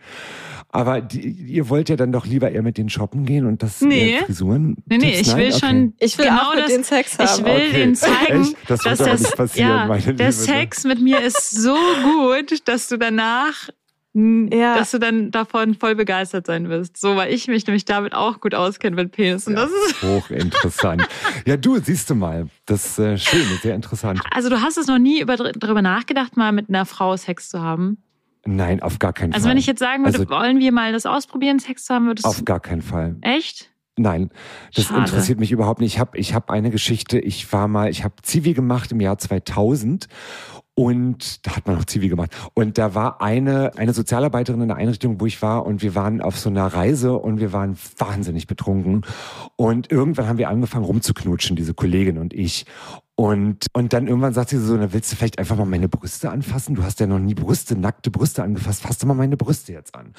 Aber 0.70 1.00
die, 1.00 1.30
ihr 1.30 1.70
wollt 1.70 1.88
ja 1.88 1.96
dann 1.96 2.12
doch 2.12 2.26
lieber 2.26 2.52
eher 2.52 2.62
mit 2.62 2.78
den 2.78 2.90
shoppen 2.90 3.26
gehen 3.26 3.46
und 3.46 3.64
das 3.64 3.80
Nee. 3.80 4.18
Frisuren. 4.26 4.76
Nee, 4.88 4.98
nee, 4.98 5.12
Tipps? 5.14 5.30
ich 5.30 5.36
will? 5.38 5.48
Okay. 5.54 5.60
schon 5.60 5.94
Ich 6.00 6.18
will 6.18 6.26
genau 6.26 6.42
auch 6.52 6.56
das, 6.56 6.68
denen 6.68 6.84
Sex 6.84 7.18
haben. 7.18 7.30
Ich 7.40 7.46
will 7.46 7.52
Okay. 7.54 7.72
denen 7.72 7.96
zeigen, 7.96 8.42
Echt? 8.42 8.56
Das 8.68 8.84
wird 8.84 8.94
dass 8.94 9.02
aber 9.02 9.12
das, 9.12 9.22
nicht 9.22 9.38
passieren, 9.38 9.70
ja, 9.70 9.86
meine 9.86 10.02
Liebe, 10.02 10.14
der 10.16 10.26
ne? 10.28 10.32
Sex 10.34 10.84
mit 10.84 11.02
mir 11.02 11.22
ist 11.22 11.52
so 11.52 11.76
gut, 12.04 12.68
dass 12.68 12.90
du 12.90 12.98
danach, 12.98 13.70
Ja. 14.18 14.78
dass 14.78 14.92
du 14.92 14.98
dann 15.00 15.30
davon 15.30 15.74
voll 15.76 15.94
begeistert 15.96 16.48
sein 16.48 16.70
wirst. 16.70 16.96
So, 16.96 17.18
weil 17.18 17.34
ich 17.34 17.50
mich 17.50 17.68
nämlich 17.68 17.84
damit 17.84 18.14
auch 18.14 18.40
gut 18.40 18.56
auskenne 18.56 18.96
mit 18.96 19.12
Penis. 19.12 19.46
Und 19.46 19.56
das 19.56 19.70
ist, 19.70 20.02
Hochinteressant. 20.04 21.06
ja, 21.46 21.58
du, 21.58 21.78
siehst 21.80 22.10
du 22.10 22.16
mal. 22.16 22.48
Das 22.66 22.86
ist 22.86 23.00
äh, 23.00 23.18
schön, 23.18 23.46
sehr 23.62 23.76
interessant. 23.76 24.22
also 24.32 24.48
du 24.50 24.62
hast 24.62 24.78
es 24.78 24.88
noch 24.88 25.00
nie 25.00 25.20
über, 25.22 25.36
darüber 25.36 25.82
nachgedacht, 25.82 26.38
mal 26.38 26.54
mit 26.54 26.70
einer 26.70 26.86
Frau 26.86 27.18
Sex 27.18 27.50
zu 27.50 27.62
haben. 27.62 27.98
Nein, 28.46 28.82
auf 28.82 29.00
gar 29.00 29.12
keinen 29.12 29.34
Also 29.34 29.44
Fall. 29.46 29.52
wenn 29.52 29.58
ich 29.58 29.66
jetzt 29.66 29.80
sagen 29.80 30.06
würde, 30.06 30.20
Also- 30.20 30.30
wollen 30.30 30.60
wir 30.60 30.72
mal 30.72 30.94
das 30.94 31.06
ausprobieren, 31.06 31.60
Sex 31.60 31.84
zu 31.84 31.94
haben, 31.94 32.06
würdest 32.06 32.26
Auf 32.26 32.46
gar 32.46 32.62
keinen 32.62 32.82
Fall. 32.84 33.18
echt? 33.22 33.70
Nein, 33.98 34.30
das 34.76 34.86
Schade. 34.86 35.00
interessiert 35.00 35.40
mich 35.40 35.52
überhaupt 35.54 35.80
nicht. 35.80 35.94
Ich 35.96 36.00
habe 36.00 36.18
ich 36.18 36.34
hab 36.34 36.52
eine 36.52 36.70
Geschichte, 36.70 37.18
ich 37.18 37.52
war 37.54 37.68
mal, 37.70 37.90
ich 37.90 38.04
habe 38.04 38.16
Zivi 38.24 38.54
gemacht 38.54 38.92
im 38.92 39.00
Jahr 39.00 39.18
2000 39.18 40.08
Und 40.75 41.46
da 41.48 41.55
hat 41.55 41.67
man 41.67 41.77
auch 41.77 41.86
Zivi 41.86 42.10
gemacht. 42.10 42.32
Und 42.53 42.77
da 42.77 42.94
war 42.94 43.22
eine, 43.22 43.77
eine 43.77 43.94
Sozialarbeiterin 43.94 44.62
in 44.62 44.67
der 44.67 44.77
Einrichtung, 44.77 45.22
wo 45.22 45.25
ich 45.25 45.41
war, 45.41 45.65
und 45.65 45.82
wir 45.82 45.96
waren 45.96 46.20
auf 46.20 46.38
so 46.38 46.50
einer 46.50 46.67
Reise 46.67 47.13
und 47.13 47.39
wir 47.39 47.53
waren 47.53 47.77
wahnsinnig 47.98 48.46
betrunken. 48.46 49.05
Und 49.55 49.89
irgendwann 49.89 50.27
haben 50.27 50.38
wir 50.38 50.50
angefangen 50.50 50.84
rumzuknutschen, 50.84 51.55
diese 51.55 51.74
Kollegin 51.74 52.17
und 52.17 52.34
ich. 52.34 52.65
Und, 53.18 53.68
und 53.72 53.94
dann 53.94 54.08
irgendwann 54.08 54.34
sagt 54.34 54.50
sie 54.50 54.60
so, 54.60 54.76
na 54.76 54.92
willst 54.92 55.10
du 55.10 55.16
vielleicht 55.16 55.40
einfach 55.40 55.56
mal 55.56 55.66
meine 55.66 55.88
Brüste 55.88 56.30
anfassen? 56.30 56.76
Du 56.76 56.84
hast 56.84 57.00
ja 57.00 57.08
noch 57.08 57.20
nie 57.20 57.34
Brüste, 57.34 57.78
nackte 57.78 58.12
Brüste 58.12 58.44
angefasst. 58.44 58.82
Fass 58.82 58.98
doch 58.98 59.08
mal 59.08 59.14
meine 59.14 59.38
Brüste 59.38 59.72
jetzt 59.72 59.96
an. 59.96 60.14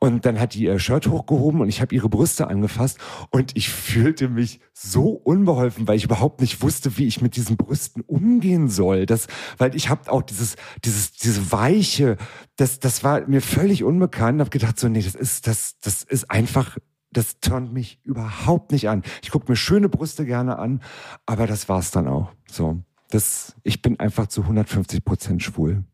Und 0.00 0.26
dann 0.26 0.40
hat 0.40 0.54
die 0.54 0.64
ihr 0.64 0.80
Shirt 0.80 1.06
hochgehoben 1.06 1.60
und 1.60 1.68
ich 1.68 1.80
habe 1.80 1.94
ihre 1.94 2.08
Brüste 2.08 2.48
angefasst 2.48 2.98
und 3.30 3.56
ich 3.56 3.68
fühlte 3.68 4.28
mich 4.28 4.58
so 4.72 5.10
unbeholfen, 5.10 5.86
weil 5.86 5.96
ich 5.96 6.04
überhaupt 6.04 6.40
nicht 6.40 6.62
wusste, 6.62 6.98
wie 6.98 7.06
ich 7.06 7.22
mit 7.22 7.36
diesen 7.36 7.56
Brüsten 7.56 8.02
umgehen 8.02 8.68
soll. 8.68 9.06
Das, 9.06 9.28
weil 9.58 9.76
ich 9.76 9.88
habe 9.88 10.10
auch 10.10 10.22
dieses, 10.22 10.56
dieses, 10.84 11.12
diese 11.12 11.52
weiche, 11.52 12.16
das, 12.56 12.80
das 12.80 13.04
war 13.04 13.24
mir 13.28 13.40
völlig 13.40 13.84
unbekannt. 13.84 14.40
Hab 14.40 14.50
gedacht 14.50 14.80
so, 14.80 14.88
nee, 14.88 15.02
das 15.02 15.14
ist, 15.14 15.46
das, 15.46 15.78
das 15.80 16.02
ist 16.02 16.28
einfach 16.28 16.76
das 17.12 17.40
turnt 17.40 17.72
mich 17.72 17.98
überhaupt 18.04 18.72
nicht 18.72 18.88
an. 18.88 19.02
Ich 19.22 19.30
gucke 19.30 19.50
mir 19.50 19.56
schöne 19.56 19.88
Brüste 19.88 20.24
gerne 20.24 20.58
an, 20.58 20.82
aber 21.26 21.46
das 21.46 21.68
war's 21.68 21.90
dann 21.90 22.08
auch. 22.08 22.32
So, 22.50 22.82
das, 23.10 23.54
ich 23.62 23.82
bin 23.82 24.00
einfach 24.00 24.26
zu 24.26 24.42
150 24.42 25.04
Prozent 25.04 25.42
schwul. 25.42 25.84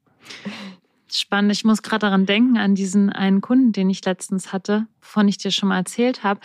Spannend. 1.10 1.52
Ich 1.52 1.64
muss 1.64 1.82
gerade 1.82 2.00
daran 2.00 2.26
denken, 2.26 2.58
an 2.58 2.75
diesen 2.75 3.10
einen 3.10 3.40
Kunden, 3.40 3.72
den 3.72 3.88
ich 3.88 4.04
letztens 4.04 4.52
hatte, 4.52 4.87
wovon 5.00 5.26
ich 5.26 5.38
dir 5.38 5.50
schon 5.50 5.70
mal 5.70 5.78
erzählt 5.78 6.22
habe, 6.22 6.40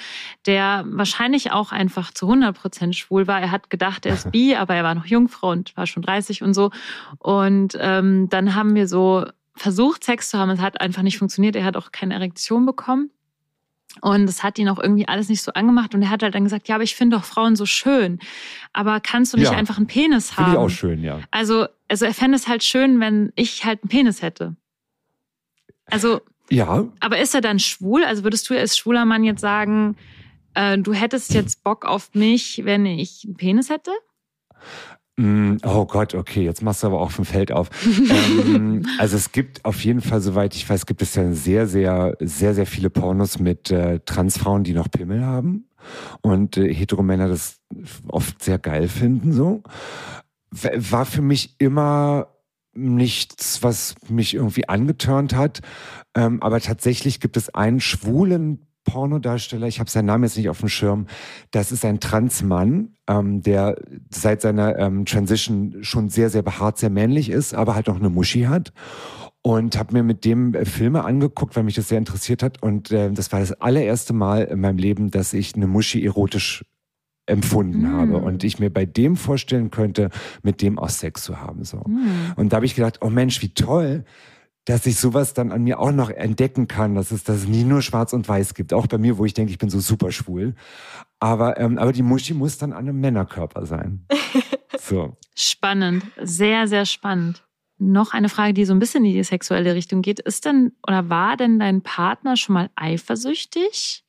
der 0.45 0.85
wahrscheinlich 0.87 1.51
auch 1.51 1.73
einfach 1.73 2.13
zu 2.13 2.27
100 2.27 2.57
Prozent 2.57 2.95
schwul 2.95 3.27
war. 3.27 3.41
Er 3.41 3.51
hat 3.51 3.69
gedacht, 3.69 4.05
er 4.05 4.13
ist 4.13 4.31
bi, 4.31 4.55
aber 4.57 4.73
er 4.73 4.83
war 4.83 4.95
noch 4.95 5.05
Jungfrau 5.05 5.51
und 5.51 5.75
war 5.75 5.85
schon 5.85 6.01
30 6.01 6.43
und 6.43 6.53
so. 6.53 6.71
Und 7.19 7.77
ähm, 7.79 8.29
dann 8.29 8.55
haben 8.55 8.73
wir 8.73 8.87
so 8.87 9.25
versucht, 9.53 10.05
Sex 10.05 10.29
zu 10.29 10.39
haben. 10.39 10.49
Es 10.49 10.61
hat 10.61 10.79
einfach 10.79 11.01
nicht 11.01 11.17
funktioniert. 11.17 11.57
Er 11.57 11.65
hat 11.65 11.75
auch 11.75 11.91
keine 11.91 12.13
Erektion 12.13 12.65
bekommen. 12.65 13.11
Und 14.01 14.23
es 14.27 14.43
hat 14.43 14.57
ihn 14.57 14.67
auch 14.69 14.79
irgendwie 14.79 15.07
alles 15.07 15.29
nicht 15.29 15.41
so 15.41 15.53
angemacht. 15.53 15.93
Und 15.93 16.01
er 16.01 16.09
hat 16.09 16.23
halt 16.23 16.33
dann 16.35 16.43
gesagt, 16.43 16.67
ja, 16.67 16.75
aber 16.75 16.83
ich 16.83 16.95
finde 16.95 17.17
doch 17.17 17.23
Frauen 17.25 17.55
so 17.55 17.65
schön. 17.65 18.19
Aber 18.73 18.99
kannst 18.99 19.33
du 19.33 19.37
nicht 19.37 19.51
Ja. 19.51 19.57
einfach 19.57 19.77
einen 19.77 19.87
Penis 19.87 20.31
haben? 20.35 20.45
Finde 20.45 20.51
ich 20.51 20.57
auch 20.57 20.69
schön, 20.69 21.03
ja. 21.03 21.19
Also, 21.31 21.67
also 21.87 22.05
er 22.05 22.13
fände 22.13 22.35
es 22.35 22.47
halt 22.47 22.63
schön, 22.63 22.99
wenn 22.99 23.31
ich 23.35 23.65
halt 23.65 23.83
einen 23.83 23.89
Penis 23.89 24.21
hätte. 24.21 24.55
Also, 25.85 26.21
Ja, 26.49 26.85
aber 26.99 27.19
ist 27.19 27.35
er 27.35 27.41
dann 27.41 27.59
schwul? 27.59 28.03
Also 28.03 28.23
würdest 28.23 28.49
du 28.49 28.57
als 28.57 28.77
schwuler 28.77 29.05
Mann 29.05 29.23
jetzt 29.23 29.41
sagen, 29.41 29.95
äh, 30.55 30.77
du 30.77 30.93
hättest 30.93 31.33
jetzt 31.33 31.63
Bock 31.63 31.85
auf 31.85 32.13
mich, 32.13 32.61
wenn 32.65 32.85
ich 32.85 33.23
einen 33.25 33.35
Penis 33.37 33.69
hätte? 33.69 33.91
Mm, 35.17 35.57
Oh 35.63 35.85
Gott, 35.85 36.15
okay, 36.15 36.43
jetzt 36.43 36.63
machst 36.63 36.83
du 36.83 36.87
aber 36.87 36.99
auch 36.99 37.11
vom 37.11 37.25
Feld 37.25 37.51
auf. 37.51 37.69
ähm, 37.85 38.85
also 38.99 39.15
es 39.15 39.31
gibt 39.31 39.63
auf 39.63 39.83
jeden 39.83 40.01
Fall, 40.01 40.21
soweit 40.21 40.55
ich 40.55 40.67
weiß, 40.67 40.85
gibt 40.85 41.01
es 41.01 41.15
ja 41.15 41.31
sehr, 41.33 41.67
sehr, 41.67 42.17
sehr, 42.19 42.53
sehr 42.55 42.65
viele 42.65 42.89
Pornos 42.89 43.39
mit 43.39 43.69
äh, 43.69 43.99
Transfrauen, 44.05 44.63
die 44.63 44.73
noch 44.73 44.89
Pimmel 44.89 45.25
haben 45.25 45.67
und 46.21 46.57
äh, 46.57 46.73
Heteromänner 46.73 47.27
das 47.27 47.59
oft 48.07 48.41
sehr 48.41 48.57
geil 48.57 48.87
finden. 48.87 49.33
So 49.33 49.63
war 50.51 51.05
für 51.05 51.21
mich 51.21 51.55
immer 51.59 52.27
nichts, 52.73 53.63
was 53.63 53.95
mich 54.09 54.33
irgendwie 54.33 54.67
angetörnt 54.67 55.35
hat. 55.35 55.61
Ähm, 56.15 56.41
aber 56.41 56.59
tatsächlich 56.59 57.19
gibt 57.19 57.37
es 57.37 57.53
einen 57.53 57.79
schwulen 57.79 58.67
Pornodarsteller, 58.83 59.67
ich 59.67 59.79
habe 59.79 59.89
seinen 59.89 60.05
Namen 60.05 60.23
jetzt 60.23 60.37
nicht 60.37 60.49
auf 60.49 60.59
dem 60.59 60.69
Schirm, 60.69 61.07
das 61.51 61.71
ist 61.71 61.85
ein 61.85 61.99
Transmann, 61.99 62.95
ähm, 63.07 63.41
der 63.41 63.75
seit 64.09 64.41
seiner 64.41 64.77
ähm, 64.77 65.05
Transition 65.05 65.77
schon 65.81 66.09
sehr, 66.09 66.29
sehr 66.29 66.41
behaart, 66.41 66.77
sehr 66.77 66.89
männlich 66.89 67.29
ist, 67.29 67.53
aber 67.53 67.75
halt 67.75 67.87
noch 67.87 67.99
eine 67.99 68.09
Muschi 68.09 68.43
hat. 68.43 68.73
Und 69.45 69.77
habe 69.77 69.93
mir 69.93 70.03
mit 70.03 70.23
dem 70.23 70.53
äh, 70.53 70.63
Filme 70.63 71.03
angeguckt, 71.03 71.55
weil 71.57 71.63
mich 71.63 71.75
das 71.75 71.89
sehr 71.89 71.97
interessiert 71.97 72.41
hat. 72.41 72.63
Und 72.63 72.91
äh, 72.91 73.11
das 73.11 73.31
war 73.33 73.41
das 73.41 73.51
allererste 73.51 74.13
Mal 74.13 74.43
in 74.43 74.61
meinem 74.61 74.77
Leben, 74.77 75.11
dass 75.11 75.33
ich 75.33 75.53
eine 75.55 75.67
Muschi 75.67 76.05
erotisch 76.05 76.63
empfunden 77.25 77.83
Mm. 77.83 77.93
habe 77.93 78.17
und 78.17 78.43
ich 78.43 78.59
mir 78.59 78.69
bei 78.69 78.85
dem 78.85 79.15
vorstellen 79.15 79.71
könnte, 79.71 80.09
mit 80.43 80.61
dem 80.61 80.77
auch 80.77 80.89
Sex 80.89 81.23
zu 81.23 81.39
haben. 81.39 81.63
So. 81.63 81.83
Hm. 81.83 82.33
Und 82.35 82.51
da 82.51 82.57
habe 82.57 82.65
ich 82.65 82.75
gedacht, 82.75 82.99
oh 83.01 83.09
Mensch, 83.09 83.41
wie 83.41 83.53
toll, 83.53 84.03
dass 84.65 84.85
ich 84.85 84.97
sowas 84.97 85.33
dann 85.33 85.51
an 85.51 85.63
mir 85.63 85.79
auch 85.79 85.91
noch 85.91 86.09
entdecken 86.09 86.67
kann, 86.67 86.95
dass 86.95 87.11
es, 87.11 87.23
dass 87.23 87.37
es 87.37 87.47
nie 87.47 87.63
nur 87.63 87.81
schwarz 87.81 88.13
und 88.13 88.27
weiß 88.27 88.53
gibt. 88.53 88.73
Auch 88.73 88.87
bei 88.87 88.97
mir, 88.97 89.17
wo 89.17 89.25
ich 89.25 89.33
denke, 89.33 89.51
ich 89.51 89.57
bin 89.57 89.69
so 89.69 89.79
super 89.79 90.11
schwul. 90.11 90.55
Aber, 91.19 91.59
ähm, 91.59 91.77
aber 91.77 91.91
die 91.91 92.03
Muschi 92.03 92.33
muss 92.33 92.57
dann 92.57 92.71
an 92.71 92.79
einem 92.79 92.99
Männerkörper 92.99 93.65
sein. 93.65 94.05
So. 94.79 95.15
Spannend, 95.35 96.03
sehr, 96.21 96.67
sehr 96.67 96.85
spannend. 96.85 97.43
Noch 97.77 98.13
eine 98.13 98.27
Frage, 98.27 98.53
die 98.53 98.65
so 98.65 98.73
ein 98.73 98.79
bisschen 98.79 99.05
in 99.05 99.13
die 99.13 99.23
sexuelle 99.23 99.75
Richtung 99.75 100.01
geht. 100.01 100.19
Ist 100.19 100.45
denn 100.45 100.73
oder 100.85 101.09
war 101.09 101.37
denn 101.37 101.57
dein 101.57 101.81
Partner 101.81 102.35
schon 102.35 102.53
mal 102.53 102.69
eifersüchtig? 102.75 104.03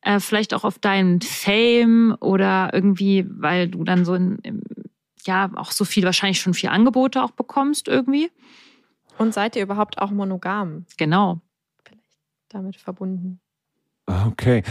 Äh, 0.00 0.20
vielleicht 0.20 0.54
auch 0.54 0.64
auf 0.64 0.78
deinen 0.78 1.20
Fame 1.20 2.16
oder 2.20 2.70
irgendwie, 2.72 3.26
weil 3.28 3.68
du 3.68 3.84
dann 3.84 4.04
so 4.04 4.14
in, 4.14 4.38
ja 5.24 5.50
auch 5.56 5.72
so 5.72 5.84
viel, 5.84 6.04
wahrscheinlich 6.04 6.40
schon 6.40 6.54
viel 6.54 6.70
Angebote 6.70 7.22
auch 7.22 7.32
bekommst 7.32 7.88
irgendwie? 7.88 8.30
Und 9.18 9.34
seid 9.34 9.56
ihr 9.56 9.62
überhaupt 9.62 9.98
auch 9.98 10.10
monogam 10.10 10.86
Genau. 10.96 11.40
damit 12.48 12.76
verbunden? 12.76 13.40
Okay. 14.06 14.62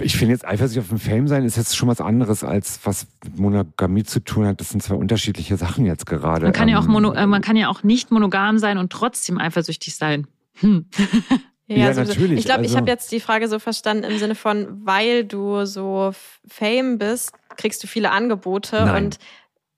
Ich 0.00 0.16
finde 0.16 0.32
jetzt 0.32 0.44
eifersüchtig 0.44 0.82
auf 0.82 0.88
dem 0.88 0.98
Fame 0.98 1.28
sein 1.28 1.44
ist 1.44 1.56
jetzt 1.56 1.76
schon 1.76 1.88
was 1.88 2.00
anderes, 2.00 2.42
als 2.42 2.80
was 2.84 3.06
mit 3.24 3.38
Monogamie 3.38 4.02
zu 4.02 4.18
tun 4.20 4.46
hat. 4.46 4.60
Das 4.60 4.70
sind 4.70 4.82
zwei 4.82 4.96
unterschiedliche 4.96 5.56
Sachen 5.56 5.86
jetzt 5.86 6.06
gerade. 6.06 6.42
Man 6.46 6.52
kann 6.52 6.68
ja 6.68 6.78
auch 6.78 6.86
Ähm, 6.86 6.90
mono, 6.92 7.12
äh, 7.12 7.26
man 7.26 7.40
kann 7.40 7.56
ja 7.56 7.68
auch 7.68 7.82
nicht 7.84 8.10
monogam 8.10 8.58
sein 8.58 8.78
und 8.78 8.90
trotzdem 8.92 9.38
eifersüchtig 9.38 9.94
sein. 9.96 10.26
Hm. 10.60 10.86
Ja, 11.72 11.94
sowieso. 11.94 12.14
natürlich, 12.14 12.38
Ich 12.40 12.44
glaube, 12.46 12.62
ich 12.62 12.70
also- 12.70 12.78
habe 12.78 12.90
jetzt 12.90 13.12
die 13.12 13.20
Frage 13.20 13.46
so 13.46 13.60
verstanden 13.60 14.02
im 14.02 14.18
Sinne 14.18 14.34
von, 14.34 14.84
weil 14.84 15.24
du 15.24 15.64
so 15.66 16.10
Fame 16.48 16.98
bist, 16.98 17.30
kriegst 17.56 17.80
du 17.84 17.86
viele 17.86 18.10
Angebote 18.10 18.86
Nein. 18.86 19.04
und 19.04 19.18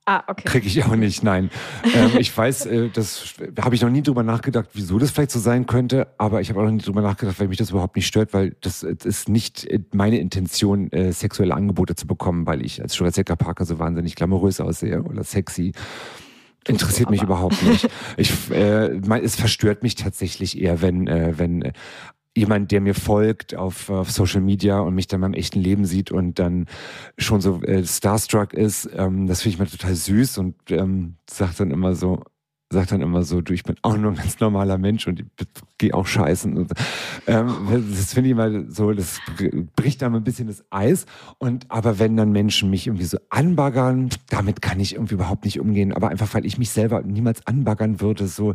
ah, 0.07 0.23
okay. 0.27 0.43
Kriege 0.45 0.67
ich 0.67 0.85
auch 0.85 0.97
nicht, 0.97 1.23
nein. 1.23 1.51
ähm, 1.95 2.13
ich 2.19 2.37
weiß, 2.37 2.67
äh, 2.67 2.91
das 2.91 3.35
habe 3.61 3.75
ich 3.75 3.83
noch 3.83 3.91
nie 3.91 4.03
drüber 4.03 4.23
nachgedacht, 4.23 4.71
wieso 4.75 4.99
das 4.99 5.11
vielleicht 5.11 5.31
so 5.31 5.39
sein 5.39 5.67
könnte, 5.67 6.09
aber 6.19 6.41
ich 6.41 6.51
habe 6.51 6.61
auch 6.61 6.65
noch 6.65 6.71
nie 6.71 6.83
drüber 6.83 7.03
nachgedacht, 7.03 7.39
weil 7.41 7.49
mich 7.49 7.59
das 7.59 7.71
überhaupt 7.71 7.97
nicht 7.97 8.07
stört, 8.07 8.33
weil 8.33 8.57
das 8.61 8.83
äh, 8.83 8.97
ist 9.05 9.29
nicht 9.29 9.65
äh, 9.67 9.81
meine 9.93 10.19
Intention, 10.19 10.91
äh, 10.93 11.13
sexuelle 11.13 11.55
Angebote 11.55 11.95
zu 11.95 12.07
bekommen, 12.07 12.47
weil 12.47 12.65
ich 12.65 12.83
als 12.83 12.97
Jurassic 12.97 13.27
Parker 13.39 13.65
so 13.65 13.79
wahnsinnig 13.79 14.17
glamourös 14.17 14.61
aussehe 14.61 15.03
oder 15.03 15.25
sexy. 15.25 15.73
Interessiert 16.67 17.11
mich 17.11 17.23
überhaupt 17.23 17.61
nicht. 17.65 17.89
Ich, 18.17 18.51
äh, 18.53 18.91
mein, 19.07 19.25
es 19.25 19.35
verstört 19.35 19.83
mich 19.83 19.97
tatsächlich 19.97 20.61
eher, 20.61 20.81
wenn, 20.81 21.09
äh, 21.09 21.33
wenn 21.37 21.63
äh, 21.63 21.73
jemand, 22.37 22.71
der 22.71 22.81
mir 22.81 22.95
folgt 22.95 23.55
auf, 23.55 23.91
auf 23.91 24.11
Social 24.11 24.41
Media 24.41 24.81
und 24.81 24.95
mich 24.95 25.07
dann 25.07 25.21
beim 25.21 25.35
echten 25.35 25.61
Leben 25.61 25.85
sieht 25.85 26.11
und 26.11 26.39
dann 26.39 26.67
schon 27.19 27.41
so 27.41 27.63
äh, 27.63 27.85
starstruck 27.85 28.55
ist, 28.55 28.89
ähm, 28.95 29.27
das 29.27 29.43
finde 29.43 29.55
ich 29.55 29.59
mal 29.59 29.67
total 29.67 29.95
süß 29.95 30.39
und 30.39 30.55
ähm, 30.71 31.17
sagt 31.29 31.61
dann 31.61 31.71
immer 31.71 31.95
so, 31.95 32.23
sagt 32.73 32.91
dann 32.91 33.03
immer 33.03 33.23
so, 33.23 33.41
du, 33.41 33.53
ich 33.53 33.63
bin 33.63 33.77
auch 33.83 33.97
nur 33.97 34.11
ein 34.11 34.17
ganz 34.17 34.41
normaler 34.41 34.79
Mensch 34.79 35.07
und 35.07 35.21
ich 35.21 35.27
gehe 35.79 35.95
auch 35.95 36.07
scheißen. 36.07 36.57
Und, 36.57 36.73
ähm, 37.27 37.55
das 37.91 38.15
finde 38.15 38.31
ich 38.31 38.35
mal 38.35 38.67
so, 38.69 38.93
das 38.93 39.21
bricht 39.77 40.03
dann 40.03 40.15
ein 40.17 40.25
bisschen 40.25 40.49
das 40.49 40.65
Eis. 40.71 41.07
Und 41.39 41.71
aber 41.71 41.99
wenn 41.99 42.17
dann 42.17 42.33
Menschen 42.33 42.71
mich 42.71 42.87
irgendwie 42.87 43.05
so 43.05 43.19
anbaggern, 43.31 44.09
damit 44.31 44.63
kann 44.63 44.81
ich 44.81 44.95
irgendwie 44.95 45.15
überhaupt 45.15 45.45
nicht 45.45 45.61
umgehen. 45.61 45.93
Aber 45.93 46.09
einfach, 46.09 46.33
weil 46.35 46.47
ich 46.47 46.59
mich 46.59 46.71
selber 46.71 47.03
niemals 47.03 47.47
anbaggern 47.47 48.01
würde. 48.01 48.27
So, 48.27 48.55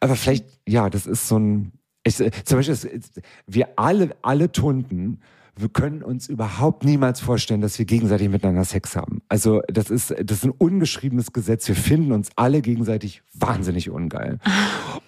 aber 0.00 0.16
vielleicht, 0.16 0.46
ja, 0.66 0.90
das 0.90 1.06
ist 1.06 1.28
so 1.28 1.38
ein. 1.38 1.72
Ich, 2.08 2.16
zum 2.44 2.58
Beispiel, 2.58 3.00
wir 3.46 3.68
alle, 3.76 4.16
alle 4.22 4.50
Tunden, 4.52 5.20
wir 5.56 5.68
können 5.68 6.02
uns 6.04 6.28
überhaupt 6.28 6.84
niemals 6.84 7.18
vorstellen, 7.20 7.60
dass 7.60 7.78
wir 7.80 7.84
gegenseitig 7.84 8.28
miteinander 8.28 8.64
Sex 8.64 8.94
haben. 8.94 9.22
Also 9.28 9.60
das 9.66 9.90
ist, 9.90 10.10
das 10.10 10.38
ist 10.38 10.44
ein 10.44 10.52
ungeschriebenes 10.56 11.32
Gesetz. 11.32 11.66
Wir 11.66 11.74
finden 11.74 12.12
uns 12.12 12.30
alle 12.36 12.62
gegenseitig 12.62 13.22
wahnsinnig 13.34 13.90
ungeil. 13.90 14.38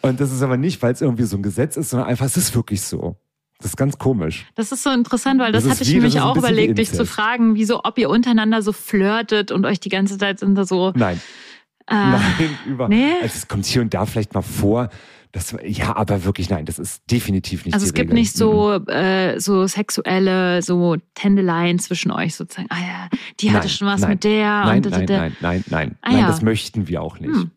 Und 0.03 0.19
das 0.21 0.33
ist 0.33 0.43
aber 0.43 0.57
nicht, 0.57 0.83
weil 0.83 0.93
es 0.93 1.01
irgendwie 1.03 1.23
so 1.23 1.37
ein 1.37 1.43
Gesetz 1.45 1.77
ist, 1.77 1.91
sondern 1.91 2.09
einfach, 2.09 2.27
es 2.27 2.37
ist 2.37 2.55
wirklich 2.57 2.83
so. 2.83 3.17
Das 3.59 3.67
ist 3.73 3.77
ganz 3.77 3.99
komisch. 3.99 4.47
Das 4.57 4.73
ist 4.73 4.83
so 4.83 4.91
interessant, 4.91 5.39
weil 5.39 5.53
das, 5.53 5.65
Das 5.65 5.73
hatte 5.73 5.83
ich 5.85 5.93
wie- 6.03 6.17
ein 6.17 6.23
auch 6.23 6.37
überlegt, 6.37 6.79
dich 6.79 6.93
zu 6.93 7.05
fragen, 7.07 7.55
wieso, 7.55 7.85
ob 7.85 7.99
ihr 7.99 8.09
untereinander 8.11 8.63
so 8.63 8.73
flirtet 8.73 9.53
und 9.53 9.67
euch 9.67 9.79
die 9.81 9.91
ganze 9.91 10.19
Zeit 10.19 10.41
so. 10.41 10.93
Nein, 10.97 11.21
Äh, 11.87 11.95
nein, 11.95 12.23
über. 12.67 12.89
nee? 12.89 13.13
Also 13.23 13.35
es 13.37 13.47
kommt 13.49 13.67
hier 13.67 13.83
und 13.83 13.93
da 13.95 14.07
vielleicht 14.07 14.33
mal 14.35 14.43
vor. 14.43 14.89
Das, 15.33 15.55
ja, 15.65 15.95
aber 15.95 16.25
wirklich 16.25 16.51
nein, 16.51 16.65
das 16.65 16.79
ist 16.81 17.09
definitiv 17.11 17.65
nicht 17.65 17.75
Also 17.75 17.87
es 17.87 17.95
gibt 17.95 18.11
Regel. 18.11 18.19
nicht 18.21 18.35
so, 18.35 18.73
äh, 18.87 19.39
so 19.39 19.65
sexuelle, 19.69 20.61
so 20.61 20.97
Tändeleien 21.15 21.79
zwischen 21.79 22.11
euch 22.11 22.35
sozusagen. 22.35 22.67
Ah 22.71 22.81
ja, 22.81 23.09
die 23.39 23.51
hatte 23.51 23.61
Nein, 23.61 23.69
schon 23.69 23.87
was 23.87 24.01
nein, 24.01 24.11
mit 24.11 24.25
der 24.25 24.47
Nein, 24.65 24.77
und 24.79 24.87
da, 24.87 24.91
da, 24.91 24.97
nein, 24.99 25.07
da. 25.07 25.19
nein, 25.19 25.37
nein, 25.41 25.65
nein, 25.69 25.99
Ah, 26.03 26.11
nein, 26.11 26.21
ja. 26.23 26.27
das 26.27 26.43
möchten 26.43 26.89
wir 26.89 27.01
auch 27.01 27.21
nicht. 27.21 27.33
Hm. 27.35 27.51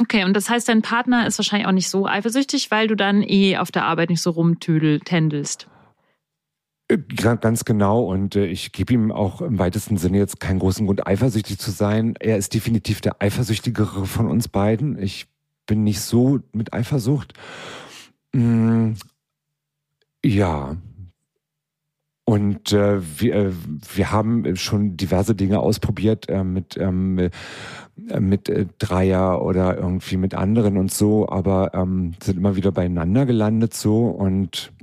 Okay, 0.00 0.24
und 0.24 0.34
das 0.34 0.48
heißt, 0.50 0.68
dein 0.68 0.82
Partner 0.82 1.26
ist 1.26 1.38
wahrscheinlich 1.38 1.66
auch 1.66 1.72
nicht 1.72 1.88
so 1.90 2.06
eifersüchtig, 2.06 2.70
weil 2.70 2.88
du 2.88 2.94
dann 2.94 3.22
eh 3.22 3.56
auf 3.56 3.70
der 3.70 3.84
Arbeit 3.84 4.10
nicht 4.10 4.22
so 4.22 4.30
rumtüdel, 4.30 5.00
tändelst. 5.00 5.68
Äh, 6.88 6.98
Ganz 7.16 7.64
genau 7.64 8.02
und 8.04 8.36
äh, 8.36 8.46
ich 8.46 8.72
gebe 8.72 8.92
ihm 8.92 9.12
auch 9.12 9.40
im 9.40 9.58
weitesten 9.58 9.96
Sinne 9.96 10.18
jetzt 10.18 10.40
keinen 10.40 10.58
großen 10.58 10.84
Grund, 10.86 11.06
eifersüchtig 11.06 11.58
zu 11.58 11.70
sein. 11.70 12.14
Er 12.20 12.36
ist 12.36 12.52
definitiv 12.54 13.00
der 13.00 13.22
eifersüchtigere 13.22 14.04
von 14.06 14.28
uns 14.28 14.48
beiden. 14.48 14.98
Ich 15.02 15.26
bin 15.72 15.84
nicht 15.84 16.02
so 16.02 16.40
mit 16.52 16.74
Eifersucht. 16.74 17.32
Mm, 18.34 18.90
ja. 20.22 20.76
Und 22.26 22.72
äh, 22.74 23.00
wir, 23.18 23.34
äh, 23.34 23.52
wir 23.94 24.12
haben 24.12 24.54
schon 24.56 24.98
diverse 24.98 25.34
Dinge 25.34 25.60
ausprobiert 25.60 26.28
äh, 26.28 26.44
mit, 26.44 26.76
ähm, 26.76 27.16
äh, 27.16 27.30
mit 28.20 28.50
äh, 28.50 28.66
Dreier 28.78 29.40
oder 29.40 29.78
irgendwie 29.78 30.18
mit 30.18 30.34
anderen 30.34 30.76
und 30.76 30.92
so, 30.92 31.26
aber 31.30 31.72
ähm, 31.72 32.12
sind 32.22 32.36
immer 32.36 32.54
wieder 32.54 32.70
beieinander 32.70 33.24
gelandet 33.24 33.72
so 33.72 34.08
und 34.08 34.74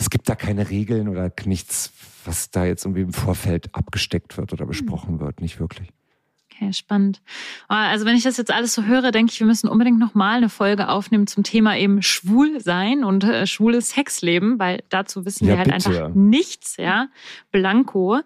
es 0.00 0.08
gibt 0.08 0.26
da 0.30 0.36
keine 0.36 0.70
Regeln 0.70 1.08
oder 1.08 1.30
nichts, 1.44 1.92
was 2.24 2.50
da 2.50 2.64
jetzt 2.64 2.86
irgendwie 2.86 3.02
im 3.02 3.12
Vorfeld 3.12 3.74
abgesteckt 3.74 4.38
wird 4.38 4.54
oder 4.54 4.64
besprochen 4.64 5.20
wird, 5.20 5.42
nicht 5.42 5.60
wirklich. 5.60 5.92
Okay, 6.64 6.72
spannend. 6.72 7.20
Also 7.68 8.06
wenn 8.06 8.16
ich 8.16 8.22
das 8.22 8.36
jetzt 8.36 8.50
alles 8.52 8.74
so 8.74 8.84
höre, 8.84 9.10
denke 9.10 9.32
ich, 9.32 9.40
wir 9.40 9.46
müssen 9.46 9.68
unbedingt 9.68 9.98
nochmal 9.98 10.38
eine 10.38 10.48
Folge 10.48 10.88
aufnehmen 10.88 11.26
zum 11.26 11.42
Thema 11.44 11.76
eben 11.76 12.02
schwul 12.02 12.60
sein 12.60 13.04
und 13.04 13.24
äh, 13.24 13.46
schwules 13.46 13.90
Sexleben, 13.90 14.58
weil 14.58 14.82
dazu 14.88 15.24
wissen 15.24 15.46
Ja, 15.46 15.52
wir 15.52 15.58
halt 15.58 15.72
bitte. 15.74 15.88
einfach 15.88 16.14
nichts, 16.14 16.76
ja. 16.76 17.08
Blanco. 17.52 18.20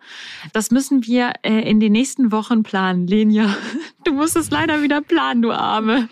Das 0.53 0.71
müssen 0.71 1.05
wir 1.07 1.33
äh, 1.43 1.69
in 1.69 1.81
den 1.81 1.93
nächsten 1.93 2.31
Wochen 2.33 2.63
planen. 2.63 3.07
Lenia, 3.07 3.55
du 4.05 4.13
musst 4.13 4.37
es 4.37 4.51
leider 4.51 4.83
wieder 4.83 5.01
planen, 5.01 5.43
du 5.43 5.53
Arme. 5.53 6.09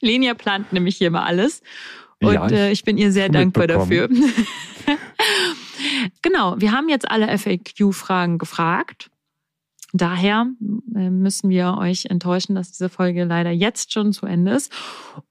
Lenia 0.00 0.34
plant 0.34 0.72
nämlich 0.72 0.96
hier 0.96 1.10
mal 1.10 1.24
alles. 1.24 1.62
Und 2.20 2.34
Ja, 2.34 2.46
ich 2.46 2.52
äh, 2.52 2.72
ich 2.72 2.84
bin 2.84 2.98
ihr 2.98 3.12
sehr 3.12 3.28
dankbar 3.28 3.66
dafür. 3.66 4.08
genau, 6.22 6.54
wir 6.58 6.72
haben 6.72 6.88
jetzt 6.88 7.10
alle 7.10 7.26
FAQ-Fragen 7.38 8.38
gefragt. 8.38 9.10
Daher 9.96 10.48
äh, 10.96 11.08
müssen 11.08 11.50
wir 11.50 11.76
euch 11.78 12.06
enttäuschen, 12.06 12.56
dass 12.56 12.72
diese 12.72 12.88
Folge 12.88 13.22
leider 13.22 13.52
jetzt 13.52 13.92
schon 13.92 14.12
zu 14.12 14.26
Ende 14.26 14.50
ist. 14.50 14.72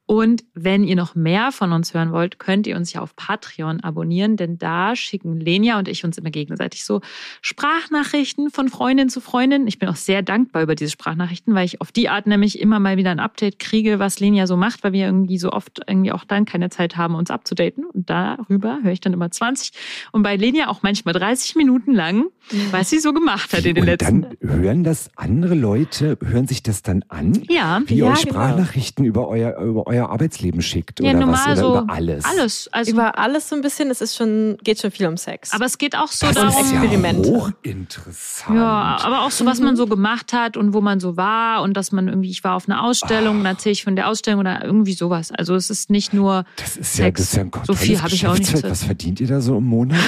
Und 0.06 0.44
wenn 0.54 0.84
ihr 0.84 0.98
noch 0.98 1.16
mehr 1.16 1.54
von 1.54 1.72
uns 1.72 1.94
hören 1.94 2.12
wollt, 2.12 2.38
könnt 2.38 2.68
ihr 2.68 2.76
uns 2.76 2.92
ja 2.92 3.02
auf 3.02 3.16
Patreon 3.16 3.80
abonnieren, 3.80 4.36
denn 4.36 4.58
da 4.58 4.98
schicken 4.98 5.40
Lenia 5.40 5.80
und 5.80 5.88
ich 5.88 6.04
uns 6.04 6.18
immer 6.18 6.30
gegenseitig 6.30 6.84
so 6.84 7.00
Sprachnachrichten 7.42 8.50
von 8.50 8.68
Freundin 8.68 9.08
zu 9.08 9.22
Freundin. 9.22 9.66
Ich 9.66 9.80
bin 9.80 9.88
auch 9.88 9.96
sehr 9.96 10.22
dankbar 10.22 10.64
über 10.64 10.76
diese 10.76 10.92
Sprachnachrichten, 10.92 11.56
weil 11.56 11.66
ich 11.66 11.80
auf 11.80 11.94
die 11.94 12.10
Art 12.10 12.28
nämlich 12.28 12.60
immer 12.60 12.80
mal 12.80 12.98
wieder 12.98 13.12
ein 13.12 13.22
Update 13.22 13.60
kriege, 13.60 13.98
was 14.00 14.20
Lenia 14.20 14.46
so 14.46 14.58
macht, 14.58 14.84
weil 14.84 14.92
wir 14.92 15.06
irgendwie 15.06 15.38
so 15.38 15.52
oft 15.52 15.80
irgendwie 15.88 16.12
auch 16.12 16.26
dann 16.26 16.44
keine 16.44 16.70
Zeit 16.70 16.98
haben, 16.98 17.16
uns 17.16 17.32
abzudaten. 17.32 17.86
Und 17.86 18.10
darüber 18.10 18.80
höre 18.84 18.92
ich 18.92 19.02
dann 19.02 19.14
immer 19.14 19.32
20 19.32 19.72
und 20.12 20.24
bei 20.24 20.36
Lenia 20.36 20.68
auch 20.68 20.84
manchmal 20.84 21.14
30 21.14 21.56
Minuten 21.56 21.94
lang, 21.94 22.26
was 22.72 22.90
sie 22.90 23.00
so 23.00 23.14
gemacht 23.14 23.54
hat 23.54 23.64
in 23.66 23.76
den 23.76 23.84
und 23.84 23.88
letzten 23.88 24.22
dann 24.24 24.38
hören 24.42 24.84
das 24.84 25.12
andere 25.16 25.56
Leute, 25.56 26.18
hören 26.22 26.48
sich 26.48 26.62
das 26.62 26.82
dann 26.82 27.06
an? 27.08 27.44
Ja, 27.50 27.82
Wie 27.86 27.96
ihr 27.96 28.06
Ja, 28.06 28.12
euch 28.12 28.26
genau. 28.26 28.34
Sprachnachrichten 28.34 29.06
über 29.06 29.28
euer, 29.30 29.58
über 29.62 29.88
euer 29.88 29.93
Arbeitsleben 30.02 30.62
schickt 30.62 31.00
ja, 31.00 31.10
oder 31.12 31.20
normal 31.20 31.34
was? 31.36 31.46
Oder 31.46 31.56
so 31.56 31.78
über 31.84 31.94
alles? 31.94 32.26
Alles. 32.26 32.70
Also, 32.72 32.92
Über 32.92 33.18
alles 33.20 33.50
so 33.50 33.56
ein 33.56 33.62
bisschen, 33.62 33.90
es 33.92 34.02
ist 34.02 34.16
schon, 34.16 34.58
geht 34.64 34.80
schon 34.82 34.92
viel 34.92 35.08
um 35.08 35.18
Sex. 35.18 35.52
aber 35.54 35.66
es 35.66 35.78
geht 35.78 35.96
auch 35.96 36.08
so 36.08 36.26
Das 36.28 36.36
darum. 36.36 36.50
ist 36.50 36.72
ja 36.72 36.82
Experimente. 36.82 37.30
hochinteressant. 37.30 38.56
Ja, 38.58 38.98
aber 39.02 39.22
auch 39.24 39.32
so, 39.32 39.46
was 39.46 39.60
man 39.60 39.76
so 39.76 39.88
gemacht 39.88 40.34
hat 40.34 40.58
und 40.58 40.74
wo 40.74 40.82
man 40.82 41.00
so 41.00 41.18
war 41.18 41.62
und 41.62 41.76
dass 41.76 41.92
man 41.92 42.08
irgendwie, 42.08 42.30
ich 42.32 42.44
war 42.44 42.56
auf 42.56 42.68
einer 42.68 42.84
Ausstellung, 42.84 43.38
dann 43.38 43.46
erzähle 43.56 43.74
ich 43.74 43.84
von 43.84 43.96
der 43.96 44.08
Ausstellung 44.10 44.40
oder 44.40 44.64
irgendwie 44.64 44.94
sowas. 44.94 45.32
Also 45.32 45.56
es 45.56 45.70
ist 45.70 45.90
nicht 45.90 46.14
nur 46.14 46.46
Das 46.58 46.78
ist 46.78 46.98
ja, 46.98 47.06
Sex. 47.06 47.20
das 47.20 47.28
ist 47.30 47.36
ja 47.36 47.44
ein 47.44 47.52
So 47.66 47.74
viel 47.74 48.02
habe 48.02 48.14
ich 48.14 48.28
auch 48.28 48.38
nicht 48.38 48.64
Was 48.64 48.84
verdient 48.84 49.20
ihr 49.22 49.28
da 49.28 49.42
so 49.42 49.58
im 49.58 49.66
Monat? 49.66 50.00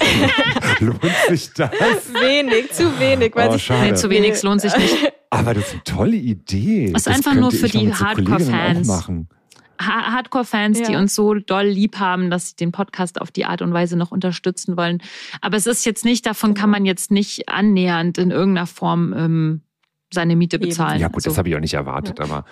Lohnt 0.80 1.00
sich 1.28 1.52
das? 1.54 1.70
wenig, 2.12 2.72
zu 2.72 2.98
wenig, 2.98 3.34
weil 3.34 3.50
Oh, 3.50 3.58
schade. 3.58 3.82
Nee, 3.90 3.94
zu 3.94 4.10
wenig, 4.10 4.42
lohnt 4.42 4.60
sich 4.60 4.76
nicht. 4.76 5.12
Aber 5.30 5.54
das 5.54 5.68
ist 5.68 5.72
eine 5.74 5.84
tolle 5.84 6.16
Idee. 6.16 6.90
Das 6.92 7.02
ist 7.02 7.06
Das 7.06 7.16
einfach 7.16 7.30
könnte 7.32 7.40
nur 7.42 7.52
für 7.52 7.68
die 7.68 7.92
Hardcore-Fans. 7.92 9.06
Hardcore-Fans, 9.80 10.82
die 10.82 10.92
Ja. 10.92 10.98
uns 10.98 11.14
so 11.14 11.34
doll 11.34 11.64
lieb 11.66 11.98
haben, 11.98 12.30
dass 12.30 12.50
sie 12.50 12.56
den 12.56 12.72
Podcast 12.72 13.20
auf 13.20 13.30
die 13.30 13.44
Art 13.46 13.62
und 13.62 13.72
Weise 13.72 13.96
noch 13.96 14.10
unterstützen 14.10 14.76
wollen. 14.76 15.02
Aber 15.40 15.56
es 15.56 15.66
ist 15.66 15.86
jetzt 15.86 16.04
nicht, 16.04 16.26
davon 16.26 16.54
kann 16.54 16.68
man 16.70 16.84
jetzt 16.84 17.10
nicht 17.10 17.48
annähernd 17.48 18.18
in 18.18 18.30
irgendeiner 18.30 18.66
Form 18.66 19.14
ähm, 19.16 19.60
seine 20.12 20.36
Miete 20.36 20.58
bezahlen. 20.58 21.00
Ja 21.00 21.06
gut, 21.08 21.16
Also- 21.16 21.30
das 21.30 21.38
habe 21.38 21.48
ich 21.48 21.56
auch 21.56 21.60
nicht 21.60 21.74
erwartet, 21.74 22.20
aber 22.20 22.44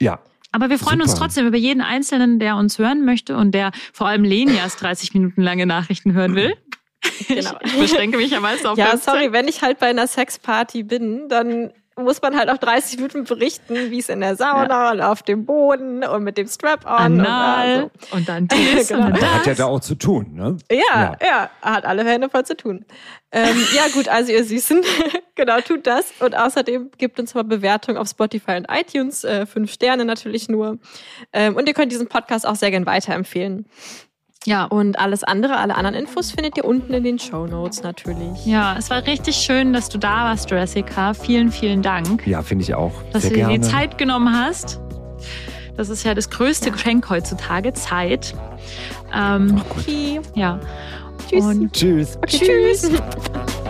ja. 0.00 0.18
Aber 0.52 0.70
wir 0.70 0.78
freuen 0.78 1.00
uns 1.02 1.10
Super. 1.12 1.24
trotzdem 1.24 1.46
über 1.46 1.56
jeden 1.58 1.82
Einzelnen, 1.82 2.38
der 2.38 2.56
uns 2.56 2.78
hören 2.78 3.04
möchte 3.04 3.36
und 3.36 3.52
der 3.52 3.72
vor 3.92 4.06
allem 4.08 4.24
Lenias 4.24 4.76
30 4.76 5.12
Minuten 5.12 5.42
lange 5.42 5.66
Nachrichten 5.66 6.12
hören 6.14 6.34
will. 6.34 6.54
Genau. 7.28 7.52
Ich 7.64 7.78
beschränke 7.78 8.16
mich 8.16 8.30
ja 8.30 8.40
meist 8.40 8.66
auf 8.66 8.76
Ja, 8.78 8.88
15. 8.90 9.12
sorry, 9.14 9.32
wenn 9.32 9.48
ich 9.48 9.62
halt 9.62 9.78
bei 9.78 9.86
einer 9.88 10.06
Sexparty 10.06 10.82
bin, 10.82 11.28
dann 11.28 11.72
muss 11.98 12.20
man 12.20 12.36
halt 12.36 12.50
auch 12.50 12.58
30 12.58 12.96
Minuten 12.98 13.24
berichten, 13.24 13.90
wie 13.90 13.98
es 14.00 14.10
in 14.10 14.20
der 14.20 14.36
Sauna 14.36 14.90
und 14.92 15.00
auf 15.00 15.22
dem 15.22 15.46
Boden 15.46 16.04
und 16.04 16.24
mit 16.24 16.36
dem 16.36 16.46
Strap-on. 16.46 17.14
und 17.14 17.20
Anal 17.20 17.68
also. 17.76 17.90
und 18.10 18.28
dann 18.28 18.48
dies 18.52 18.88
Genau. 18.88 19.06
und 19.06 19.12
dann 19.14 19.20
Da 19.20 19.26
hat 19.34 19.46
ja 19.46 19.52
das. 19.52 19.58
da 19.58 19.64
auch 19.64 19.80
zu 19.80 19.94
tun, 19.94 20.34
ne? 20.34 20.58
Ja, 20.70 21.16
ja, 21.24 21.50
hat 21.62 21.86
alle 21.86 22.04
Hände 22.04 22.28
voll 22.28 22.44
zu 22.44 22.54
tun. 22.54 22.84
Ähm, 23.32 23.56
ja, 23.74 23.84
gut, 23.94 24.08
also 24.08 24.30
ihr 24.30 24.44
Süßen, 24.44 24.82
genau, 25.36 25.58
tut 25.62 25.86
das. 25.86 26.12
Und 26.20 26.36
außerdem 26.36 26.90
gebt 26.98 27.18
uns 27.18 27.34
mal 27.34 27.44
Bewertungen 27.44 27.96
auf 27.96 28.08
Spotify 28.08 28.56
und 28.56 28.66
iTunes, 28.70 29.24
äh, 29.24 29.46
fünf 29.46 29.72
Sterne 29.72 30.04
natürlich 30.04 30.48
nur. 30.50 30.78
Ähm, 31.32 31.56
und 31.56 31.66
ihr 31.66 31.72
könnt 31.74 31.92
diesen 31.92 32.08
Podcast 32.08 32.46
auch 32.46 32.56
sehr 32.56 32.70
gern 32.70 32.84
weiterempfehlen. 32.84 33.64
Ja, 34.46 34.64
Und 34.64 34.98
alles 34.98 35.24
andere, 35.24 35.56
alle 35.58 35.74
anderen 35.74 35.96
Infos 35.96 36.30
findet 36.30 36.56
ihr 36.56 36.64
unten 36.64 36.92
in 36.94 37.02
den 37.04 37.18
Show 37.18 37.46
Notes 37.46 37.82
natürlich. 37.82 38.46
ja, 38.46 38.76
es 38.78 38.88
war 38.90 39.04
richtig 39.06 39.34
schön, 39.36 39.72
dass 39.72 39.88
du 39.88 39.98
da 39.98 40.24
warst, 40.24 40.50
Jessica. 40.50 41.14
Vielen, 41.14 41.50
vielen 41.50 41.82
Dank, 41.82 42.24
Ja, 42.26 42.42
finde 42.42 42.62
ich 42.62 42.72
auch. 42.74 42.92
dass 43.12 43.22
Sehr 43.22 43.30
du 43.32 43.36
dir 43.38 43.48
die 43.48 43.60
Zeit 43.60 43.98
genommen 43.98 44.32
hast. 44.32 44.80
Das 45.76 45.88
ist 45.90 46.04
ja 46.04 46.14
das 46.14 46.30
größte 46.30 46.70
Geschenk 46.70 47.10
heutzutage, 47.10 47.72
Zeit. 47.72 48.34
Ähm, 49.14 49.60
Okay. 49.70 50.20
ja. 50.34 50.58
Tschüss. 51.28 51.44
Und 51.44 51.72
Tschüss. 51.72 52.16
Okay, 52.18 52.38
tschüss. 52.38 52.82
Geliebte 52.82 53.02